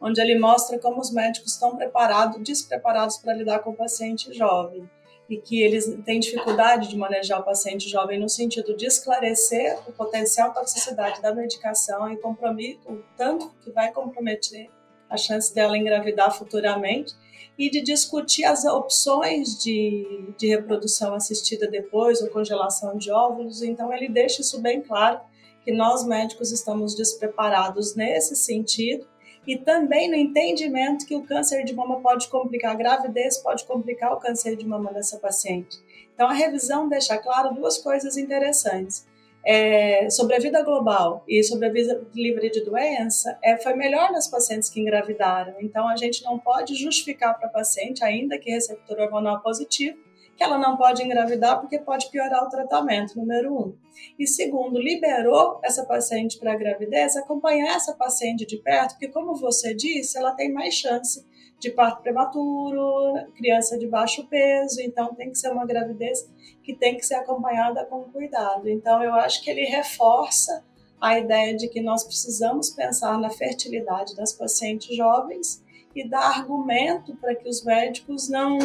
[0.00, 4.90] onde ele mostra como os médicos estão preparados, despreparados para lidar com o paciente jovem
[5.30, 9.92] e que eles têm dificuldade de manejar o paciente jovem no sentido de esclarecer o
[9.92, 14.68] potencial toxicidade da medicação e o tanto que vai comprometer
[15.08, 17.14] a chance dela engravidar futuramente
[17.62, 23.62] e de discutir as opções de, de reprodução assistida depois ou congelação de óvulos.
[23.62, 25.20] Então ele deixa isso bem claro
[25.64, 29.06] que nós médicos estamos despreparados nesse sentido
[29.46, 34.12] e também no entendimento que o câncer de mama pode complicar a gravidez, pode complicar
[34.12, 35.78] o câncer de mama dessa paciente.
[36.12, 39.06] Então, a revisão deixa claro duas coisas interessantes.
[39.44, 44.12] É, sobre a vida global e sobre a vida livre de doença, é, foi melhor
[44.12, 45.54] nas pacientes que engravidaram.
[45.60, 49.98] Então, a gente não pode justificar para a paciente, ainda que receptor hormonal positivo,
[50.36, 53.74] que ela não pode engravidar porque pode piorar o tratamento, número um.
[54.18, 59.34] E segundo, liberou essa paciente para a gravidez, acompanhar essa paciente de perto, porque, como
[59.34, 61.24] você disse, ela tem mais chance
[61.62, 66.28] de parto prematuro, criança de baixo peso, então tem que ser uma gravidez
[66.60, 68.68] que tem que ser acompanhada com cuidado.
[68.68, 70.64] Então, eu acho que ele reforça
[71.00, 75.62] a ideia de que nós precisamos pensar na fertilidade das pacientes jovens
[75.94, 78.58] e dar argumento para que os médicos não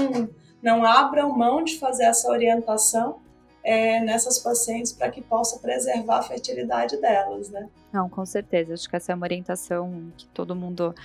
[0.60, 3.20] não abram mão de fazer essa orientação
[3.68, 7.68] é, nessas pacientes para que possa preservar a fertilidade delas, né?
[7.91, 8.74] Não, com certeza.
[8.74, 10.95] Acho que essa é uma orientação que todo mundo,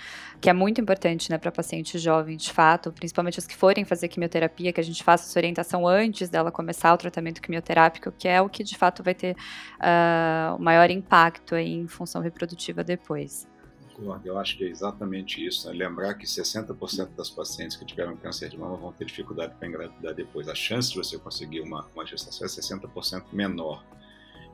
[0.40, 4.06] que é muito importante, né, para paciente jovem, de fato, principalmente os que forem fazer
[4.06, 8.40] quimioterapia, que a gente faça essa orientação antes dela começar o tratamento quimioterápico, que é
[8.40, 13.50] o que de fato vai ter uh, o maior impacto aí em função reprodutiva depois
[13.92, 14.26] concordo.
[14.26, 15.68] Eu acho que é exatamente isso.
[15.68, 15.74] Né?
[15.74, 20.14] Lembrar que 60% das pacientes que tiveram câncer de mama vão ter dificuldade para engravidar
[20.14, 20.48] depois.
[20.48, 23.84] A chance de você conseguir uma, uma gestação é 60% menor.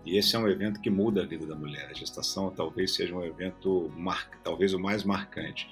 [0.05, 1.89] E esse é um evento que muda a vida da mulher.
[1.91, 4.29] A gestação talvez seja um evento, mar...
[4.43, 5.71] talvez o mais marcante.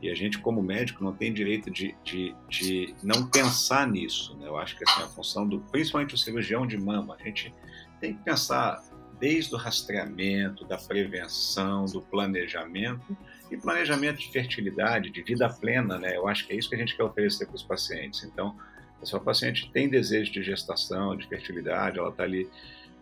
[0.00, 4.36] E a gente, como médico, não tem direito de, de, de não pensar nisso.
[4.36, 4.46] Né?
[4.46, 7.52] Eu acho que assim, a função do, principalmente o cirurgião de mama, a gente
[8.00, 8.82] tem que pensar
[9.18, 13.16] desde o rastreamento, da prevenção, do planejamento
[13.50, 16.16] e planejamento de fertilidade, de vida plena, né?
[16.16, 18.24] Eu acho que é isso que a gente quer oferecer para os pacientes.
[18.24, 18.56] Então,
[19.02, 22.48] se a paciente tem desejo de gestação, de fertilidade, ela está ali,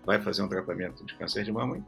[0.04, 1.84] vai fazer um tratamento de câncer de mama,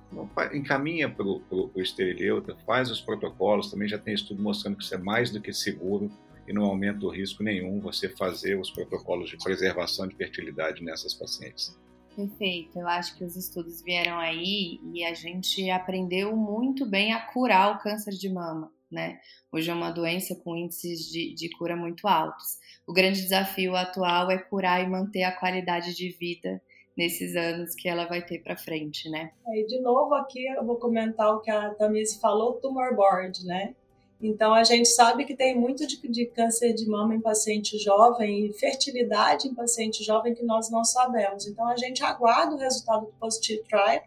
[0.53, 4.99] encaminha para o esterileuta, faz os protocolos, também já tem estudo mostrando que isso é
[4.99, 6.11] mais do que seguro
[6.49, 11.12] e não aumenta o risco nenhum você fazer os protocolos de preservação de fertilidade nessas
[11.12, 11.77] pacientes.
[12.17, 12.79] Perfeito.
[12.79, 17.77] Eu acho que os estudos vieram aí e a gente aprendeu muito bem a curar
[17.77, 19.21] o câncer de mama, né?
[19.53, 22.57] Hoje é uma doença com índices de, de cura muito altos.
[22.87, 26.62] O grande desafio atual é curar e manter a qualidade de vida
[26.97, 29.33] nesses anos que ela vai ter para frente, né?
[29.49, 33.75] E de novo aqui eu vou comentar o que a Tamise falou, tumor board, né?
[34.21, 38.47] Então, a gente sabe que tem muito de, de, câncer de mama em paciente jovem
[38.47, 41.47] e fertilidade em paciente jovem que nós não sabemos.
[41.47, 44.03] Então, a gente aguarda o resultado do Positive Trial,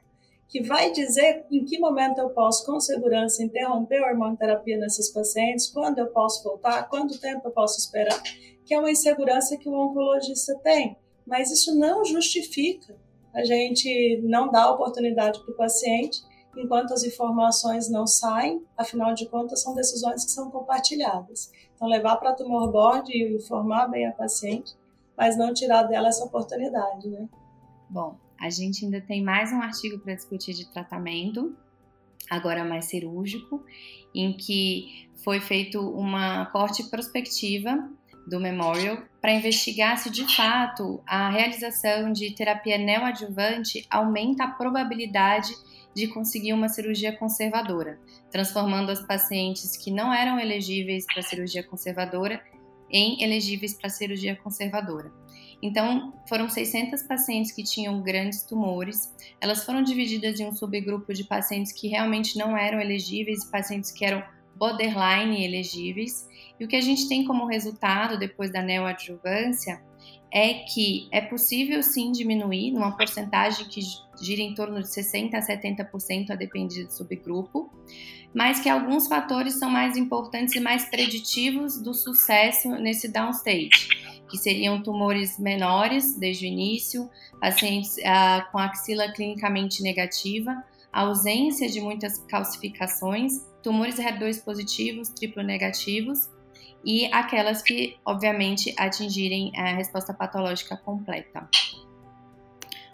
[0.48, 5.68] que vai dizer em que momento eu posso, com segurança, interromper a hormonoterapia nessas pacientes,
[5.68, 8.20] quando eu posso voltar, quanto tempo eu posso esperar,
[8.66, 10.98] que é uma insegurança que o oncologista tem.
[11.26, 12.96] Mas isso não justifica
[13.32, 16.20] a gente não dar oportunidade para o paciente
[16.56, 21.52] enquanto as informações não saem, afinal de contas, são decisões que são compartilhadas.
[21.76, 24.74] Então, levar para tumor board e informar bem a paciente,
[25.18, 27.28] mas não tirar dela essa oportunidade, né?
[27.90, 31.56] Bom, a gente ainda tem mais um artigo para discutir de tratamento,
[32.30, 33.64] agora mais cirúrgico,
[34.14, 37.90] em que foi feito uma corte prospectiva
[38.28, 45.54] do Memorial para investigar se de fato a realização de terapia neoadjuvante aumenta a probabilidade
[45.96, 48.00] de conseguir uma cirurgia conservadora,
[48.32, 52.42] transformando as pacientes que não eram elegíveis para cirurgia conservadora
[52.92, 55.12] em elegíveis para cirurgia conservadora.
[55.62, 59.14] Então, foram 600 pacientes que tinham grandes tumores.
[59.42, 63.92] Elas foram divididas em um subgrupo de pacientes que realmente não eram elegíveis e pacientes
[63.92, 64.24] que eram
[64.56, 66.28] borderline elegíveis.
[66.60, 69.82] E o que a gente tem como resultado depois da neoadjuvância
[70.32, 73.82] é que é possível sim diminuir numa porcentagem que
[74.22, 77.72] gira em torno de 60% a 70% a depender do subgrupo,
[78.34, 83.90] mas que alguns fatores são mais importantes e mais preditivos do sucesso nesse downstage,
[84.30, 87.10] que seriam tumores menores desde o início,
[87.40, 96.30] pacientes ah, com axila clinicamente negativa, ausência de muitas calcificações, tumores HER2 positivos, triplo negativos,
[96.84, 101.48] e aquelas que, obviamente, atingirem a resposta patológica completa.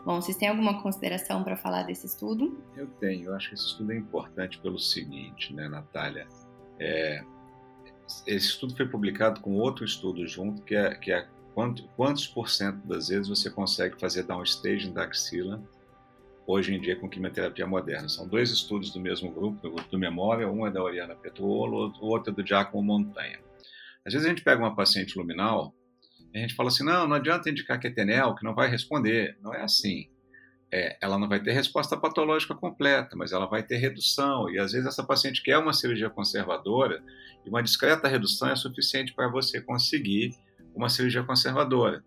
[0.06, 2.64] Bom, vocês têm alguma consideração para falar desse estudo?
[2.78, 3.26] Eu tenho.
[3.26, 6.28] Eu acho que esse estudo é importante pelo seguinte, né, Natália?
[6.80, 7.24] É,
[8.28, 12.49] esse estudo foi publicado com outro estudo junto, que é, que é quanto, quantos por
[12.49, 15.64] cento das vezes você consegue fazer downstaging da axila
[16.45, 18.08] hoje em dia com quimioterapia moderna.
[18.08, 21.91] São dois estudos do mesmo grupo, do grupo do Memória, um é da Oriana Petrolo,
[21.99, 23.39] o outro é do Giacomo Montanha.
[24.06, 25.74] Às vezes a gente pega uma paciente luminal
[26.39, 29.38] a gente fala assim, não, não adianta indicar que é tenel, que não vai responder.
[29.41, 30.09] Não é assim.
[30.71, 34.49] é, ela não vai ter resposta patológica completa, mas ela vai ter redução.
[34.49, 37.01] E às vezes essa paciente quer uma cirurgia conservadora
[37.45, 40.36] e uma discreta redução é suficiente para você conseguir
[40.75, 42.03] uma cirurgia conservadora.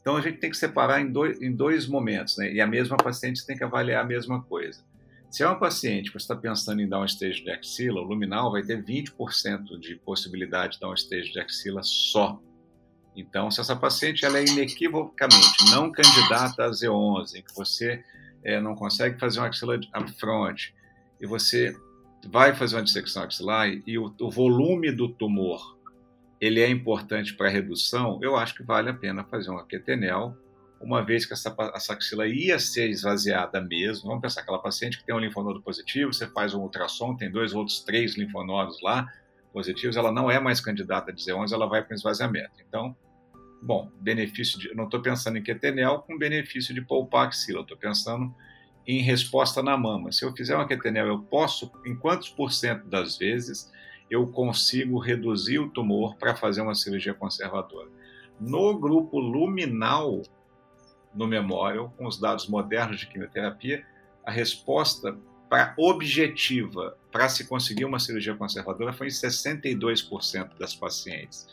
[0.00, 2.52] Então a gente tem que separar em dois, em dois momentos, né?
[2.52, 4.84] E a mesma paciente tem que avaliar a mesma coisa.
[5.28, 8.50] Se é uma paciente que está pensando em dar um stage de axila, o luminal
[8.50, 12.40] vai ter 20% de possibilidade de dar um stage de axila só.
[13.14, 18.02] Então, se essa paciente ela é inequivocamente não candidata a Z11, em que você
[18.42, 20.74] é, não consegue fazer uma axila upfront
[21.20, 21.76] e você
[22.26, 25.78] vai fazer uma dissecção axilar e o, o volume do tumor
[26.40, 30.34] ele é importante para redução, eu acho que vale a pena fazer um aquetenel
[30.80, 35.04] uma vez que essa, essa axila ia ser esvaziada mesmo, vamos pensar aquela paciente que
[35.04, 39.06] tem um linfonodo positivo, você faz um ultrassom, tem dois outros três linfonodos lá
[39.52, 42.52] positivos, ela não é mais candidata a dizer 11, ela vai para o esvaziamento.
[42.66, 42.96] Então,
[43.62, 48.34] bom, benefício de, não estou pensando em quetenel com benefício de poupar axila, estou pensando
[48.86, 50.12] em resposta na mama.
[50.12, 53.70] Se eu fizer uma quetenel, eu posso, em quantos por cento das vezes,
[54.10, 57.88] eu consigo reduzir o tumor para fazer uma cirurgia conservadora.
[58.40, 60.22] No grupo luminal,
[61.14, 63.84] no memória, com os dados modernos de quimioterapia,
[64.24, 65.16] a resposta
[65.48, 71.46] para objetiva para se conseguir uma cirurgia conservadora foi em 62% das pacientes.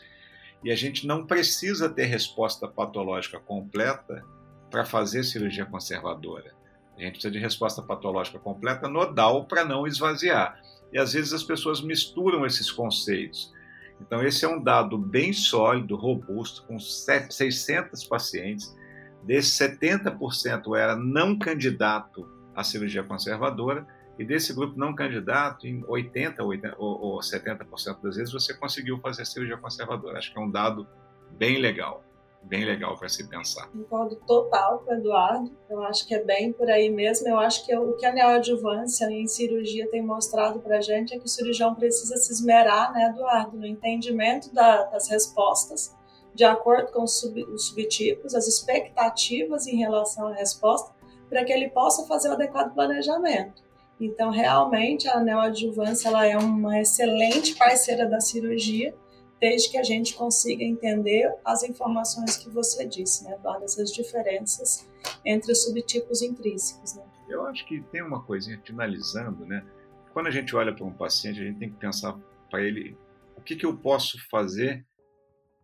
[0.62, 4.24] E a gente não precisa ter resposta patológica completa
[4.70, 6.52] para fazer cirurgia conservadora.
[6.96, 10.60] A gente precisa de resposta patológica completa nodal para não esvaziar.
[10.92, 13.52] E às vezes as pessoas misturam esses conceitos.
[14.00, 18.74] Então, esse é um dado bem sólido, robusto, com 600 pacientes,
[19.22, 23.86] Desses 70% era não candidato à cirurgia conservadora,
[24.18, 29.24] e desse grupo não candidato, em 80% 80, ou, 70% das vezes você conseguiu fazer
[29.24, 30.18] cirurgia conservadora.
[30.18, 30.86] Acho que é um dado
[31.30, 32.02] bem legal,
[32.42, 33.68] bem legal para se pensar.
[33.68, 35.52] Concordo total com o Eduardo.
[35.70, 37.28] Eu acho que é bem por aí mesmo.
[37.28, 41.18] Eu acho que o que a neoadjuvância em cirurgia tem mostrado para a gente é
[41.18, 45.96] que o cirurgião precisa se esmerar, né, Eduardo, no entendimento da, das respostas
[46.38, 50.94] de acordo com os, sub, os subtipos, as expectativas em relação à resposta,
[51.28, 53.60] para que ele possa fazer o adequado planejamento.
[54.00, 58.94] Então, realmente, a neoadjuvância ela é uma excelente parceira da cirurgia,
[59.40, 64.88] desde que a gente consiga entender as informações que você disse, né, Eduardo, essas diferenças
[65.24, 66.94] entre os subtipos intrínsecos.
[66.94, 67.02] Né?
[67.28, 69.64] Eu acho que tem uma coisinha finalizando, né?
[70.12, 72.18] Quando a gente olha para um paciente, a gente tem que pensar
[72.50, 72.96] para ele
[73.36, 74.84] o que, que eu posso fazer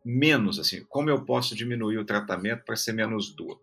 [0.04, 3.60] menos, assim, como eu posso diminuir o tratamento para ser menos duro?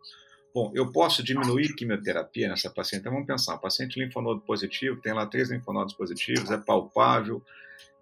[0.53, 3.01] Bom, eu posso diminuir quimioterapia nessa paciente.
[3.01, 7.41] Então vamos pensar, paciente linfonodo positivo, tem lá três linfonodos positivos, é palpável,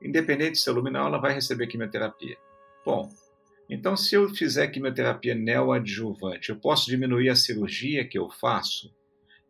[0.01, 2.37] independente se é luminal, ela vai receber quimioterapia.
[2.83, 3.07] Bom,
[3.69, 8.91] então se eu fizer quimioterapia neoadjuvante, eu posso diminuir a cirurgia que eu faço?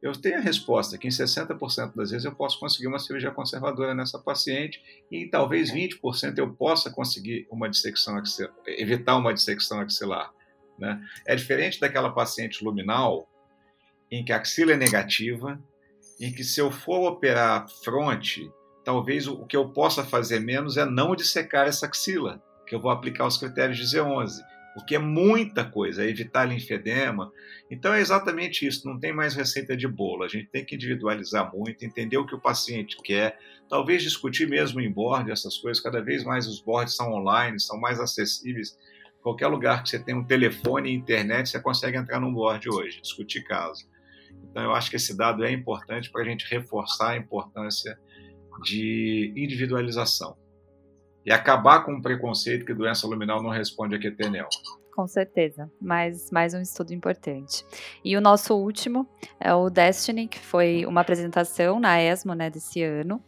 [0.01, 3.93] Eu tenho a resposta que em 60% das vezes eu posso conseguir uma cirurgia conservadora
[3.93, 4.81] nessa paciente
[5.11, 10.33] e em talvez 20% eu possa conseguir uma dissecção axilar, evitar uma dissecção axilar.
[10.79, 11.01] Né?
[11.25, 13.27] É diferente daquela paciente luminal
[14.11, 15.59] em que a axila é negativa,
[16.19, 18.49] em que se eu for operar fronte,
[18.83, 22.91] talvez o que eu possa fazer menos é não dissecar essa axila, que eu vou
[22.91, 24.39] aplicar os critérios de Z11
[24.79, 27.31] o que é muita coisa, é evitar linfedema.
[27.69, 30.23] Então é exatamente isso, não tem mais receita de bolo.
[30.23, 34.79] A gente tem que individualizar muito, entender o que o paciente quer, talvez discutir mesmo
[34.79, 35.83] em board essas coisas.
[35.83, 38.77] Cada vez mais os boards são online, são mais acessíveis.
[39.21, 43.01] Qualquer lugar que você tem um telefone e internet, você consegue entrar num board hoje,
[43.01, 43.87] discutir caso.
[44.49, 47.99] Então eu acho que esse dado é importante para a gente reforçar a importância
[48.63, 50.37] de individualização
[51.25, 54.47] e acabar com o preconceito que doença luminal não responde a quetenel.
[54.93, 57.65] Com certeza, mais, mais um estudo importante.
[58.03, 59.07] E o nosso último
[59.39, 63.23] é o Destiny, que foi uma apresentação na ESMO né, desse ano,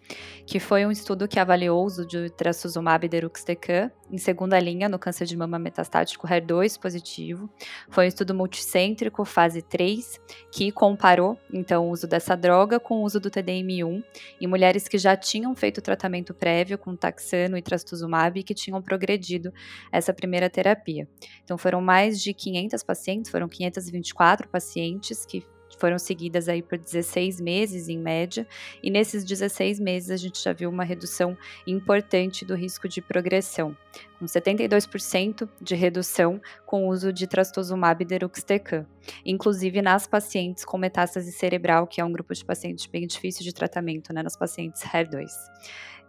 [0.45, 4.99] que foi um estudo que avaliou o uso de trastuzumab deruxtecan em segunda linha no
[4.99, 7.49] câncer de mama metastático HER2 positivo.
[7.89, 10.19] Foi um estudo multicêntrico, fase 3,
[10.51, 14.03] que comparou então o uso dessa droga com o uso do TDM1
[14.41, 18.81] em mulheres que já tinham feito tratamento prévio com taxano e trastuzumab e que tinham
[18.81, 19.53] progredido
[19.91, 21.07] essa primeira terapia.
[21.43, 25.45] Então foram mais de 500 pacientes, foram 524 pacientes que
[25.77, 28.45] foram seguidas aí por 16 meses em média,
[28.83, 31.35] e nesses 16 meses a gente já viu uma redução
[31.65, 33.75] importante do risco de progressão,
[34.19, 38.85] com 72% de redução com o uso de trastuzumab deruxtecan,
[39.25, 43.53] inclusive nas pacientes com metástase cerebral, que é um grupo de pacientes bem difícil de
[43.53, 45.31] tratamento, né, nas pacientes HER2.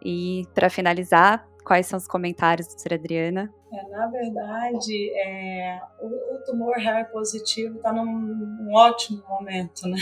[0.05, 3.53] E para finalizar, Quais são os comentários, doutora Adriana?
[3.73, 9.99] É, na verdade, é, o, o, tumor HER positivo está num, ótimo momento, né?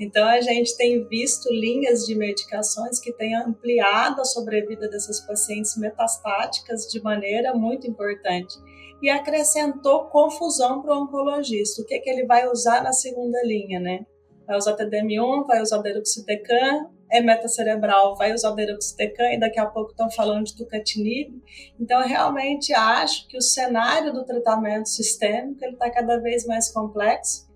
[0.00, 5.76] Então, a gente tem visto linhas de medicações que têm ampliado a sobrevida dessas pacientes
[5.76, 8.54] metastáticas de maneira muito importante.
[9.02, 11.82] E acrescentou confusão para o oncologista.
[11.82, 14.06] O que, é que ele vai usar na segunda linha, né?
[14.46, 19.92] Vai usar TDM1, vai usar deruxtecan, é metacerebral, vai usar deruxtecan e daqui a pouco
[19.92, 21.40] estão falando de tucatinib.
[21.78, 27.46] Então, eu realmente acho que o cenário do tratamento sistêmico está cada vez mais complexo.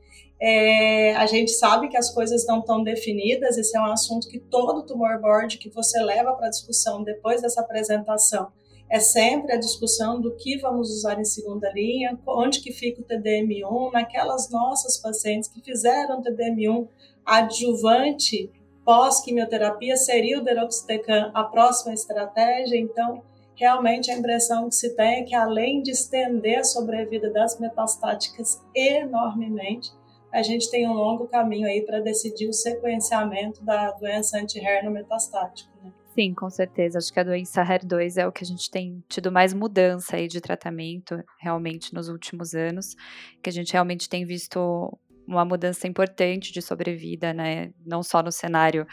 [0.40, 4.38] É, a gente sabe que as coisas não estão definidas, esse é um assunto que
[4.38, 8.52] todo tumor board que você leva para discussão depois dessa apresentação
[8.88, 13.04] é sempre a discussão do que vamos usar em segunda linha, onde que fica o
[13.04, 16.86] TDM1, naquelas nossas pacientes que fizeram TDM1
[17.26, 18.50] adjuvante
[18.88, 23.22] pós-quimioterapia, seria o deroxtecan a próxima estratégia, então
[23.54, 28.64] realmente a impressão que se tem é que além de estender a sobrevida das metastáticas
[28.74, 29.92] enormemente,
[30.32, 35.68] a gente tem um longo caminho aí para decidir o sequenciamento da doença anti-HER metastático.
[35.84, 35.92] Né?
[36.14, 36.96] Sim, com certeza.
[36.96, 40.26] Acho que a doença HER2 é o que a gente tem tido mais mudança aí
[40.26, 42.96] de tratamento realmente nos últimos anos,
[43.42, 44.98] que a gente realmente tem visto
[45.28, 47.70] uma mudança importante de sobrevida, né?
[47.84, 48.86] Não só no cenário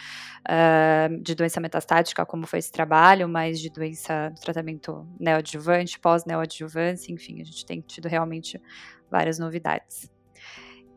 [0.48, 7.14] uh, de doença metastática, como foi esse trabalho, mas de doença do tratamento neoadjuvante, pós-neoadjuvância,
[7.14, 8.62] enfim, a gente tem tido realmente
[9.10, 10.12] várias novidades.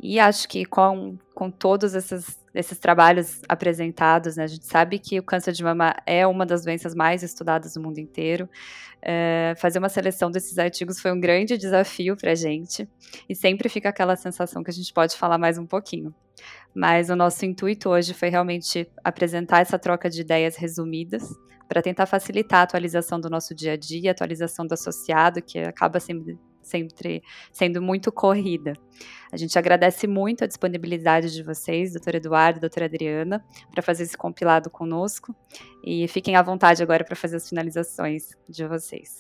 [0.01, 5.19] E acho que com, com todos esses, esses trabalhos apresentados, né, a gente sabe que
[5.19, 8.49] o câncer de mama é uma das doenças mais estudadas no mundo inteiro.
[9.01, 12.89] É, fazer uma seleção desses artigos foi um grande desafio para a gente,
[13.29, 16.13] e sempre fica aquela sensação que a gente pode falar mais um pouquinho.
[16.75, 21.23] Mas o nosso intuito hoje foi realmente apresentar essa troca de ideias resumidas,
[21.69, 25.59] para tentar facilitar a atualização do nosso dia a dia, a atualização do associado, que
[25.59, 26.37] acaba sempre
[26.69, 28.75] sempre sendo muito corrida.
[29.33, 34.17] A gente agradece muito a disponibilidade de vocês, doutor Eduardo doutora Adriana, para fazer esse
[34.17, 35.35] compilado conosco.
[35.85, 39.19] E fiquem à vontade agora para fazer as finalizações de vocês.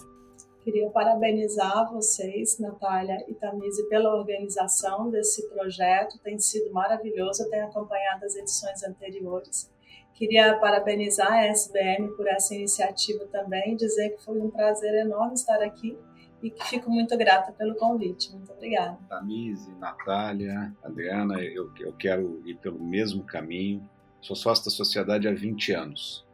[0.62, 6.18] Queria parabenizar vocês, Natália e Tamise, pela organização desse projeto.
[6.18, 9.70] Tem sido maravilhoso, eu tenho acompanhado as edições anteriores.
[10.14, 15.62] Queria parabenizar a SBM por essa iniciativa também, dizer que foi um prazer enorme estar
[15.62, 15.96] aqui
[16.43, 18.32] e que fico muito grata pelo convite.
[18.32, 18.99] Muito obrigada.
[19.09, 23.89] Tamise, Natália, Adriana, eu, eu quero ir pelo mesmo caminho.
[24.20, 26.26] Sou sócio da sociedade há 20 anos.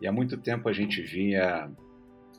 [0.00, 1.70] E há muito tempo a gente vinha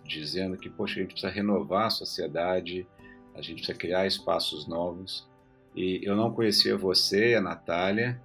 [0.04, 2.88] dizendo que, poxa, a gente precisa renovar a sociedade,
[3.36, 5.28] a gente precisa criar espaços novos.
[5.76, 8.22] E eu não conhecia você, a Natália,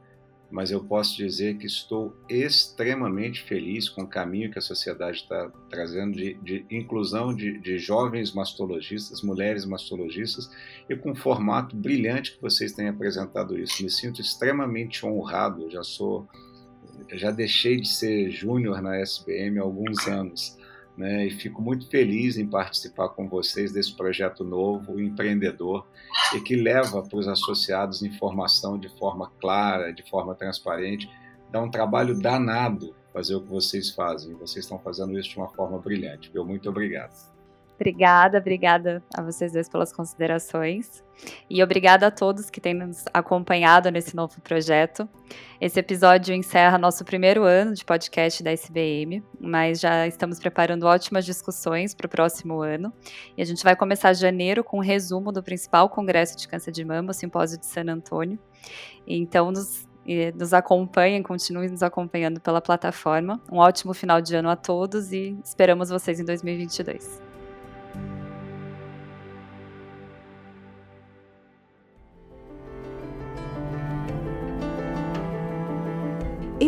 [0.53, 5.51] mas eu posso dizer que estou extremamente feliz com o caminho que a sociedade está
[5.71, 10.51] trazendo de, de inclusão de, de, jovens mastologistas, mulheres mastologistas,
[10.91, 13.83] e com um formato brilhante que vocês têm apresentado isso.
[13.83, 16.29] Me sinto extremamente honrado, já sou,
[17.13, 20.59] já deixei de ser júnior na SBM há alguns anos
[20.97, 25.87] né, e fico muito feliz em participar com vocês desse projeto novo, empreendedor,
[26.35, 31.09] e que leva para os associados informação de forma clara, de forma transparente.
[31.51, 34.35] Dá um trabalho danado fazer o que vocês fazem.
[34.35, 36.31] Vocês estão fazendo isso de uma forma brilhante.
[36.33, 37.32] Meu muito obrigado.
[37.83, 41.03] Obrigada, obrigada a vocês dois pelas considerações.
[41.51, 45.09] E obrigada a todos que têm nos acompanhado nesse novo projeto.
[45.61, 51.25] Esse episódio encerra nosso primeiro ano de podcast da SBM, mas já estamos preparando ótimas
[51.25, 52.93] discussões para o próximo ano.
[53.37, 56.85] E a gente vai começar janeiro com um resumo do principal congresso de câncer de
[56.85, 58.39] mama, o Simpósio de San Antônio.
[59.05, 59.91] Então, nos
[60.35, 63.41] nos acompanhem, continuem nos acompanhando pela plataforma.
[63.51, 67.32] Um ótimo final de ano a todos e esperamos vocês em 2022.